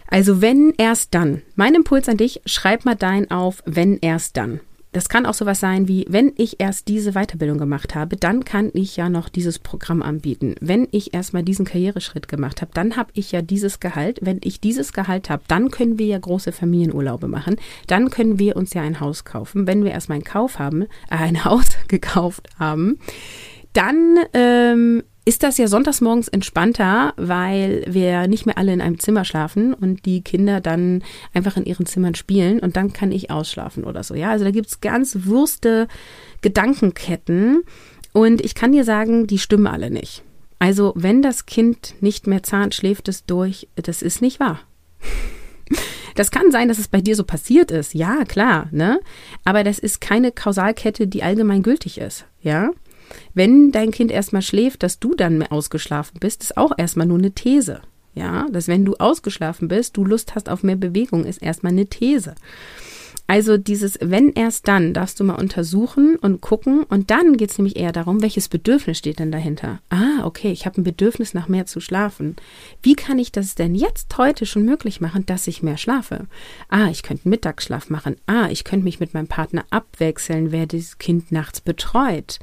Also 0.08 0.40
wenn 0.40 0.72
erst 0.78 1.14
dann. 1.14 1.42
Mein 1.56 1.74
Impuls 1.74 2.08
an 2.08 2.16
dich, 2.16 2.40
schreib 2.46 2.84
mal 2.84 2.94
dein 2.94 3.30
auf, 3.30 3.62
wenn 3.66 3.98
erst 3.98 4.36
dann. 4.36 4.60
Das 4.96 5.10
kann 5.10 5.26
auch 5.26 5.34
sowas 5.34 5.60
sein 5.60 5.88
wie, 5.88 6.06
wenn 6.08 6.32
ich 6.38 6.58
erst 6.58 6.88
diese 6.88 7.12
Weiterbildung 7.12 7.58
gemacht 7.58 7.94
habe, 7.94 8.16
dann 8.16 8.46
kann 8.46 8.70
ich 8.72 8.96
ja 8.96 9.10
noch 9.10 9.28
dieses 9.28 9.58
Programm 9.58 10.00
anbieten. 10.00 10.54
Wenn 10.62 10.88
ich 10.90 11.12
erstmal 11.12 11.42
diesen 11.42 11.66
Karriereschritt 11.66 12.28
gemacht 12.28 12.62
habe, 12.62 12.70
dann 12.72 12.96
habe 12.96 13.10
ich 13.12 13.30
ja 13.30 13.42
dieses 13.42 13.78
Gehalt. 13.78 14.20
Wenn 14.22 14.40
ich 14.42 14.58
dieses 14.58 14.94
Gehalt 14.94 15.28
habe, 15.28 15.42
dann 15.48 15.70
können 15.70 15.98
wir 15.98 16.06
ja 16.06 16.18
große 16.18 16.50
Familienurlaube 16.50 17.28
machen. 17.28 17.56
Dann 17.88 18.08
können 18.08 18.38
wir 18.38 18.56
uns 18.56 18.72
ja 18.72 18.80
ein 18.80 18.98
Haus 18.98 19.26
kaufen. 19.26 19.66
Wenn 19.66 19.84
wir 19.84 19.90
erstmal 19.90 20.16
einen 20.16 20.24
Kauf 20.24 20.58
haben, 20.58 20.84
äh, 20.84 20.86
ein 21.10 21.44
Haus 21.44 21.76
gekauft 21.88 22.48
haben, 22.58 22.98
dann 23.74 24.16
ähm, 24.32 25.02
ist 25.26 25.42
das 25.42 25.58
ja 25.58 25.66
sonntags 25.66 26.00
morgens 26.00 26.28
entspannter, 26.28 27.12
weil 27.16 27.84
wir 27.88 28.28
nicht 28.28 28.46
mehr 28.46 28.56
alle 28.58 28.72
in 28.72 28.80
einem 28.80 29.00
Zimmer 29.00 29.24
schlafen 29.24 29.74
und 29.74 30.06
die 30.06 30.22
Kinder 30.22 30.60
dann 30.60 31.02
einfach 31.34 31.56
in 31.56 31.64
ihren 31.64 31.84
Zimmern 31.84 32.14
spielen 32.14 32.60
und 32.60 32.76
dann 32.76 32.92
kann 32.92 33.10
ich 33.10 33.30
ausschlafen 33.30 33.82
oder 33.82 34.04
so. 34.04 34.14
Ja, 34.14 34.30
also 34.30 34.44
da 34.44 34.52
gibt's 34.52 34.80
ganz 34.80 35.18
wurste 35.24 35.88
Gedankenketten 36.42 37.64
und 38.12 38.40
ich 38.40 38.54
kann 38.54 38.70
dir 38.70 38.84
sagen, 38.84 39.26
die 39.26 39.38
stimmen 39.38 39.66
alle 39.66 39.90
nicht. 39.90 40.22
Also 40.60 40.92
wenn 40.94 41.22
das 41.22 41.44
Kind 41.44 41.94
nicht 42.00 42.28
mehr 42.28 42.44
zahnt, 42.44 42.76
schläft 42.76 43.08
es 43.08 43.26
durch. 43.26 43.68
Das 43.74 44.02
ist 44.02 44.22
nicht 44.22 44.40
wahr. 44.40 44.60
Das 46.14 46.30
kann 46.30 46.50
sein, 46.50 46.68
dass 46.68 46.78
es 46.78 46.88
bei 46.88 47.02
dir 47.02 47.14
so 47.14 47.24
passiert 47.24 47.70
ist. 47.70 47.92
Ja, 47.92 48.24
klar, 48.24 48.68
ne? 48.70 49.00
Aber 49.44 49.64
das 49.64 49.78
ist 49.78 50.00
keine 50.00 50.32
Kausalkette, 50.32 51.06
die 51.06 51.22
allgemein 51.22 51.62
gültig 51.62 51.98
ist. 51.98 52.24
Ja? 52.40 52.70
Wenn 53.34 53.72
dein 53.72 53.90
Kind 53.90 54.10
erstmal 54.10 54.42
schläft, 54.42 54.82
dass 54.82 54.98
du 54.98 55.14
dann 55.14 55.42
ausgeschlafen 55.42 56.18
bist, 56.20 56.42
ist 56.42 56.56
auch 56.56 56.72
erstmal 56.76 57.06
nur 57.06 57.18
eine 57.18 57.32
These. 57.32 57.82
Ja, 58.14 58.46
dass 58.50 58.66
wenn 58.66 58.84
du 58.86 58.94
ausgeschlafen 58.96 59.68
bist, 59.68 59.96
du 59.96 60.04
Lust 60.04 60.34
hast 60.34 60.48
auf 60.48 60.62
mehr 60.62 60.76
Bewegung, 60.76 61.26
ist 61.26 61.42
erstmal 61.42 61.72
eine 61.72 61.86
These. 61.86 62.34
Also 63.26 63.56
dieses 63.56 63.98
wenn 64.00 64.30
erst 64.32 64.68
dann 64.68 64.94
darfst 64.94 65.18
du 65.18 65.24
mal 65.24 65.34
untersuchen 65.34 66.16
und 66.16 66.40
gucken 66.40 66.84
und 66.84 67.10
dann 67.10 67.36
geht 67.36 67.50
es 67.50 67.58
nämlich 67.58 67.76
eher 67.76 67.92
darum, 67.92 68.22
welches 68.22 68.48
Bedürfnis 68.48 68.98
steht 68.98 69.18
denn 69.18 69.32
dahinter. 69.32 69.80
Ah, 69.90 70.24
okay, 70.24 70.52
ich 70.52 70.66
habe 70.66 70.80
ein 70.80 70.84
Bedürfnis 70.84 71.34
nach 71.34 71.48
mehr 71.48 71.66
zu 71.66 71.80
schlafen. 71.80 72.36
Wie 72.82 72.94
kann 72.94 73.18
ich 73.18 73.32
das 73.32 73.54
denn 73.54 73.74
jetzt 73.74 74.16
heute 74.16 74.46
schon 74.46 74.64
möglich 74.64 75.00
machen, 75.00 75.26
dass 75.26 75.46
ich 75.46 75.62
mehr 75.62 75.76
schlafe? 75.76 76.26
Ah, 76.68 76.88
ich 76.90 77.02
könnte 77.02 77.28
Mittagsschlaf 77.28 77.90
machen. 77.90 78.16
Ah, 78.26 78.48
ich 78.50 78.64
könnte 78.64 78.84
mich 78.84 79.00
mit 79.00 79.14
meinem 79.14 79.28
Partner 79.28 79.64
abwechseln, 79.70 80.52
wer 80.52 80.66
das 80.66 80.98
Kind 80.98 81.32
nachts 81.32 81.60
betreut. 81.60 82.38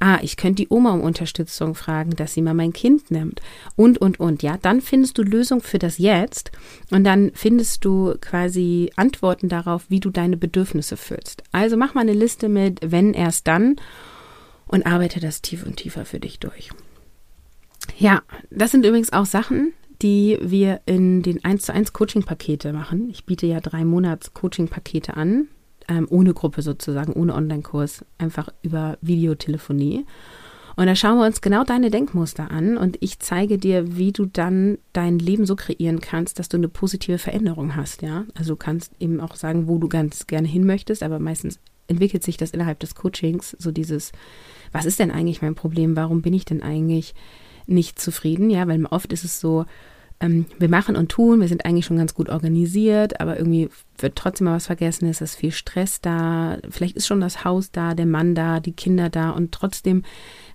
Ah, 0.00 0.18
ich 0.22 0.36
könnte 0.36 0.62
die 0.62 0.68
Oma 0.68 0.92
um 0.92 1.00
Unterstützung 1.00 1.74
fragen, 1.74 2.10
dass 2.16 2.34
sie 2.34 2.42
mal 2.42 2.54
mein 2.54 2.72
Kind 2.72 3.10
nimmt. 3.10 3.40
Und, 3.76 3.98
und, 3.98 4.18
und. 4.18 4.42
Ja, 4.42 4.58
dann 4.60 4.80
findest 4.80 5.18
du 5.18 5.22
Lösung 5.22 5.60
für 5.60 5.78
das 5.78 5.98
Jetzt 5.98 6.50
und 6.90 7.04
dann 7.04 7.30
findest 7.34 7.84
du 7.84 8.14
quasi 8.20 8.90
Antworten 8.96 9.48
darauf, 9.48 9.84
wie 9.88 10.00
du 10.00 10.10
dein 10.10 10.23
deine 10.24 10.36
Bedürfnisse 10.36 10.96
füllst. 10.96 11.42
Also 11.52 11.76
mach 11.76 11.94
mal 11.94 12.00
eine 12.00 12.14
Liste 12.14 12.48
mit 12.48 12.80
wenn 12.82 13.12
erst 13.12 13.46
dann 13.46 13.76
und 14.66 14.86
arbeite 14.86 15.20
das 15.20 15.42
tief 15.42 15.64
und 15.64 15.76
tiefer 15.76 16.04
für 16.04 16.18
dich 16.18 16.40
durch. 16.40 16.70
Ja, 17.98 18.22
das 18.50 18.70
sind 18.70 18.86
übrigens 18.86 19.12
auch 19.12 19.26
Sachen, 19.26 19.74
die 20.00 20.38
wir 20.40 20.80
in 20.86 21.22
den 21.22 21.44
1 21.44 21.64
zu 21.64 21.74
1 21.74 21.92
Coaching-Pakete 21.92 22.72
machen. 22.72 23.10
Ich 23.10 23.26
biete 23.26 23.46
ja 23.46 23.60
drei 23.60 23.84
Monats 23.84 24.32
Coaching-Pakete 24.32 25.16
an, 25.16 25.48
ähm, 25.88 26.06
ohne 26.08 26.32
Gruppe 26.32 26.62
sozusagen, 26.62 27.12
ohne 27.12 27.34
Online-Kurs, 27.34 28.04
einfach 28.16 28.48
über 28.62 28.96
Videotelefonie. 29.02 30.06
Und 30.76 30.86
da 30.86 30.96
schauen 30.96 31.18
wir 31.18 31.26
uns 31.26 31.40
genau 31.40 31.64
deine 31.64 31.90
Denkmuster 31.90 32.50
an 32.50 32.76
und 32.76 32.96
ich 33.00 33.20
zeige 33.20 33.58
dir, 33.58 33.96
wie 33.96 34.12
du 34.12 34.26
dann 34.26 34.78
dein 34.92 35.18
Leben 35.18 35.46
so 35.46 35.54
kreieren 35.54 36.00
kannst, 36.00 36.38
dass 36.38 36.48
du 36.48 36.56
eine 36.56 36.68
positive 36.68 37.18
Veränderung 37.18 37.76
hast, 37.76 38.02
ja. 38.02 38.24
Also 38.34 38.54
du 38.54 38.56
kannst 38.56 38.92
eben 38.98 39.20
auch 39.20 39.36
sagen, 39.36 39.68
wo 39.68 39.78
du 39.78 39.88
ganz 39.88 40.26
gerne 40.26 40.48
hin 40.48 40.66
möchtest, 40.66 41.02
aber 41.02 41.18
meistens 41.18 41.60
entwickelt 41.86 42.24
sich 42.24 42.36
das 42.36 42.50
innerhalb 42.50 42.80
des 42.80 42.94
Coachings, 42.94 43.56
so 43.58 43.70
dieses, 43.70 44.12
was 44.72 44.84
ist 44.84 44.98
denn 44.98 45.10
eigentlich 45.10 45.42
mein 45.42 45.54
Problem? 45.54 45.96
Warum 45.96 46.22
bin 46.22 46.34
ich 46.34 46.44
denn 46.44 46.62
eigentlich 46.62 47.14
nicht 47.66 48.00
zufrieden? 48.00 48.50
Ja, 48.50 48.66
weil 48.66 48.84
oft 48.86 49.12
ist 49.12 49.24
es 49.24 49.40
so, 49.40 49.66
ähm, 50.24 50.46
wir 50.58 50.68
machen 50.68 50.96
und 50.96 51.10
tun, 51.10 51.40
wir 51.40 51.48
sind 51.48 51.64
eigentlich 51.64 51.84
schon 51.84 51.98
ganz 51.98 52.14
gut 52.14 52.28
organisiert, 52.28 53.20
aber 53.20 53.36
irgendwie 53.38 53.68
wird 53.98 54.16
trotzdem 54.16 54.46
mal 54.46 54.56
was 54.56 54.66
vergessen, 54.66 55.08
es 55.08 55.20
ist 55.20 55.36
viel 55.36 55.52
Stress 55.52 56.00
da, 56.00 56.58
vielleicht 56.70 56.96
ist 56.96 57.06
schon 57.06 57.20
das 57.20 57.44
Haus 57.44 57.70
da, 57.70 57.94
der 57.94 58.06
Mann 58.06 58.34
da, 58.34 58.60
die 58.60 58.72
Kinder 58.72 59.10
da. 59.10 59.30
Und 59.30 59.52
trotzdem 59.52 60.02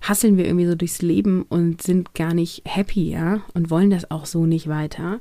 hasseln 0.02 0.36
wir 0.36 0.46
irgendwie 0.46 0.66
so 0.66 0.74
durchs 0.74 1.02
Leben 1.02 1.42
und 1.42 1.82
sind 1.82 2.14
gar 2.14 2.34
nicht 2.34 2.62
happy, 2.66 3.10
ja, 3.10 3.42
und 3.54 3.70
wollen 3.70 3.90
das 3.90 4.10
auch 4.10 4.26
so 4.26 4.46
nicht 4.46 4.68
weiter. 4.68 5.20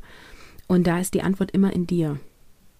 Und 0.68 0.88
da 0.88 1.00
ist 1.00 1.14
die 1.14 1.22
Antwort 1.22 1.52
immer 1.52 1.74
in 1.74 1.88
dir. 1.88 2.20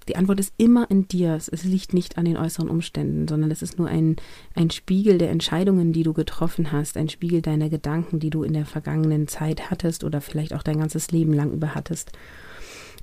Die 0.10 0.16
Antwort 0.16 0.40
ist 0.40 0.56
immer 0.58 0.90
in 0.90 1.08
dir. 1.08 1.36
Es 1.36 1.64
liegt 1.64 1.94
nicht 1.94 2.18
an 2.18 2.26
den 2.26 2.36
äußeren 2.36 2.68
Umständen, 2.68 3.28
sondern 3.28 3.52
es 3.52 3.62
ist 3.62 3.78
nur 3.78 3.88
ein, 3.88 4.16
ein 4.56 4.72
Spiegel 4.72 5.20
der 5.20 5.30
Entscheidungen, 5.30 5.94
die 5.94 6.02
du 6.02 6.14
getroffen 6.14 6.72
hast, 6.72 6.98
ein 6.98 7.10
Spiegel 7.10 7.44
deiner 7.44 7.70
Gedanken, 7.70 8.20
die 8.20 8.32
du 8.32 8.42
in 8.42 8.54
der 8.54 8.66
vergangenen 8.66 9.28
Zeit 9.28 9.70
hattest 9.70 10.04
oder 10.04 10.20
vielleicht 10.20 10.56
auch 10.56 10.64
dein 10.64 10.80
ganzes 10.80 11.12
Leben 11.12 11.32
lang 11.32 11.52
über 11.52 11.76
hattest. 11.76 12.12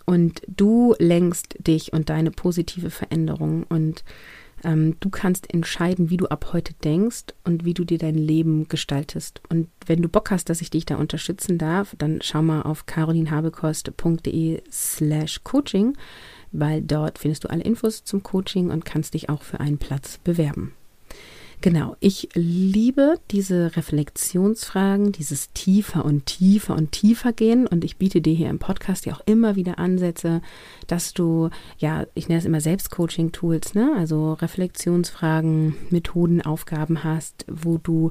Und 0.05 0.43
du 0.49 0.97
lenkst 0.99 1.57
dich 1.65 1.93
und 1.93 2.11
deine 2.11 2.33
positive 2.33 2.91
Veränderung 2.91 3.63
und 3.69 4.03
ähm, 4.65 4.97
du 4.99 5.09
kannst 5.09 5.53
entscheiden, 5.53 6.11
wie 6.11 6.17
du 6.17 6.27
ab 6.27 6.53
heute 6.53 6.75
denkst 6.75 7.27
und 7.45 7.65
wie 7.65 7.75
du 7.75 7.85
dir 7.85 7.99
dein 7.99 8.17
Leben 8.17 8.67
gestaltest. 8.67 9.43
Und 9.49 9.69
wenn 9.87 10.03
du 10.03 10.09
Bock 10.09 10.33
hast, 10.33 10.49
dass 10.51 10.61
ich 10.61 10.71
dich 10.71 10.87
da 10.87 10.97
unterstützen 10.97 11.57
darf, 11.57 11.95
dann 11.99 12.19
schau 12.21 12.43
mal 12.43 12.63
auf 12.63 12.87
carolinhabekost.de 12.87 14.63
slash 14.71 15.45
coaching, 15.45 15.97
weil 16.59 16.83
dort 16.83 17.19
findest 17.19 17.45
du 17.45 17.51
alle 17.51 17.63
Infos 17.63 18.05
zum 18.05 18.23
Coaching 18.23 18.71
und 18.71 18.85
kannst 18.85 19.15
dich 19.15 19.29
auch 19.29 19.43
für 19.43 19.61
einen 19.61 19.79
Platz 19.79 20.19
bewerben. 20.19 20.73
Genau, 21.63 21.97
ich 22.01 22.29
liebe 22.35 23.15
diese 23.31 23.77
Reflexionsfragen, 23.77 25.13
dieses 25.13 25.53
tiefer 25.53 26.05
und 26.05 26.27
tiefer 26.27 26.77
und 26.77 26.93
tiefer 26.93 27.33
gehen 27.33 27.67
und 27.67 27.83
ich 27.83 27.97
biete 27.97 28.21
dir 28.21 28.35
hier 28.35 28.51
im 28.51 28.59
Podcast 28.59 29.07
ja 29.07 29.15
auch 29.15 29.23
immer 29.25 29.57
wieder 29.57 29.79
Ansätze, 29.79 30.43
dass 30.87 31.15
du, 31.15 31.49
ja, 31.79 32.07
ich 32.15 32.29
nenne 32.29 32.41
es 32.41 32.45
immer 32.45 32.61
Selbstcoaching-Tools, 32.61 33.75
ne? 33.75 33.93
also 33.97 34.35
Reflexionsfragen, 34.35 35.75
Methoden, 35.89 36.43
Aufgaben 36.43 37.05
hast, 37.05 37.47
wo 37.49 37.79
du 37.79 38.11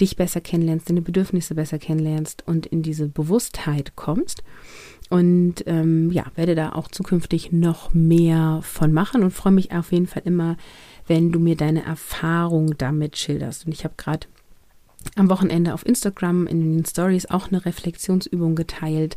dich 0.00 0.16
besser 0.16 0.40
kennenlernst, 0.40 0.88
deine 0.88 1.02
Bedürfnisse 1.02 1.56
besser 1.56 1.78
kennenlernst 1.78 2.44
und 2.46 2.64
in 2.64 2.82
diese 2.82 3.08
Bewusstheit 3.08 3.96
kommst. 3.96 4.44
Und 5.10 5.64
ähm, 5.66 6.10
ja, 6.10 6.24
werde 6.34 6.54
da 6.54 6.72
auch 6.72 6.88
zukünftig 6.88 7.52
noch 7.52 7.92
mehr 7.92 8.60
von 8.62 8.92
machen 8.92 9.22
und 9.22 9.32
freue 9.32 9.52
mich 9.52 9.72
auf 9.72 9.92
jeden 9.92 10.06
Fall 10.06 10.22
immer, 10.24 10.56
wenn 11.06 11.30
du 11.30 11.38
mir 11.38 11.56
deine 11.56 11.84
Erfahrung 11.84 12.76
damit 12.78 13.16
schilderst. 13.16 13.66
Und 13.66 13.72
ich 13.72 13.84
habe 13.84 13.94
gerade 13.96 14.26
am 15.16 15.28
Wochenende 15.28 15.74
auf 15.74 15.86
Instagram 15.86 16.46
in 16.46 16.76
den 16.76 16.84
Stories 16.86 17.26
auch 17.26 17.48
eine 17.48 17.64
Reflexionsübung 17.64 18.54
geteilt, 18.54 19.16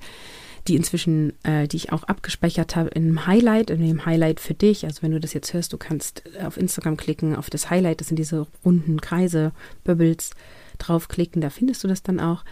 die 0.67 0.75
inzwischen, 0.75 1.31
äh, 1.43 1.67
die 1.67 1.77
ich 1.77 1.93
auch 1.93 2.03
abgespeichert 2.03 2.75
habe 2.75 2.89
in 2.89 3.03
einem 3.03 3.25
Highlight, 3.25 3.69
in 3.69 3.79
dem 3.79 4.05
Highlight 4.05 4.41
für 4.41 4.53
dich. 4.53 4.85
Also 4.85 5.01
wenn 5.01 5.11
du 5.11 5.19
das 5.19 5.33
jetzt 5.33 5.53
hörst, 5.53 5.71
du 5.71 5.77
kannst 5.77 6.23
auf 6.43 6.57
Instagram 6.57 6.97
klicken, 6.97 7.35
auf 7.35 7.49
das 7.49 7.69
Highlight, 7.69 8.01
das 8.01 8.07
sind 8.07 8.19
diese 8.19 8.45
runden 8.65 8.99
Kreise, 8.99 9.53
Bubbles, 9.85 10.31
draufklicken, 10.77 11.41
da 11.41 11.49
findest 11.49 11.83
du 11.83 11.87
das 11.87 12.03
dann 12.03 12.19
auch. 12.19 12.43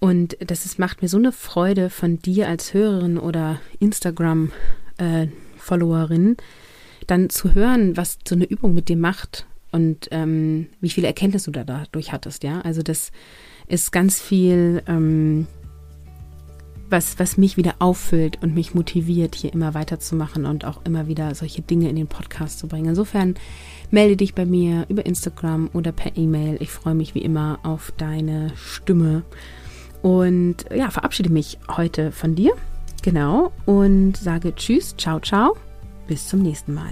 Und 0.00 0.36
das 0.40 0.64
ist, 0.64 0.78
macht 0.78 1.02
mir 1.02 1.08
so 1.08 1.16
eine 1.16 1.32
Freude 1.32 1.90
von 1.90 2.20
dir 2.20 2.46
als 2.48 2.72
Hörerin 2.72 3.18
oder 3.18 3.60
Instagram-Followerin, 3.80 6.32
äh, 6.32 6.36
dann 7.06 7.30
zu 7.30 7.54
hören, 7.54 7.96
was 7.96 8.18
so 8.26 8.36
eine 8.36 8.44
Übung 8.44 8.74
mit 8.74 8.88
dir 8.88 8.96
macht 8.96 9.46
und 9.72 10.08
ähm, 10.10 10.68
wie 10.80 10.90
viele 10.90 11.08
Erkenntnisse 11.08 11.50
du 11.50 11.58
da 11.58 11.64
dadurch 11.64 12.12
hattest, 12.12 12.44
ja. 12.44 12.60
Also 12.60 12.82
das 12.82 13.10
ist 13.66 13.90
ganz 13.92 14.20
viel, 14.20 14.82
ähm, 14.86 15.46
was, 16.90 17.18
was 17.18 17.36
mich 17.36 17.56
wieder 17.56 17.76
auffüllt 17.80 18.42
und 18.42 18.54
mich 18.54 18.74
motiviert, 18.74 19.34
hier 19.34 19.52
immer 19.52 19.74
weiterzumachen 19.74 20.46
und 20.46 20.64
auch 20.64 20.80
immer 20.84 21.06
wieder 21.06 21.34
solche 21.34 21.60
Dinge 21.60 21.90
in 21.90 21.96
den 21.96 22.06
Podcast 22.06 22.60
zu 22.60 22.66
bringen. 22.66 22.90
Insofern 22.90 23.34
melde 23.90 24.16
dich 24.16 24.34
bei 24.34 24.46
mir 24.46 24.86
über 24.88 25.04
Instagram 25.04 25.68
oder 25.74 25.92
per 25.92 26.16
E-Mail. 26.16 26.56
Ich 26.60 26.70
freue 26.70 26.94
mich 26.94 27.14
wie 27.14 27.22
immer 27.22 27.58
auf 27.62 27.92
deine 27.96 28.52
Stimme. 28.56 29.22
Und 30.02 30.56
ja, 30.74 30.90
verabschiede 30.90 31.30
mich 31.30 31.58
heute 31.68 32.12
von 32.12 32.34
dir. 32.34 32.52
Genau. 33.02 33.52
Und 33.66 34.16
sage 34.16 34.54
Tschüss, 34.54 34.96
ciao, 34.96 35.20
ciao. 35.20 35.56
Bis 36.06 36.28
zum 36.28 36.40
nächsten 36.40 36.74
Mal. 36.74 36.90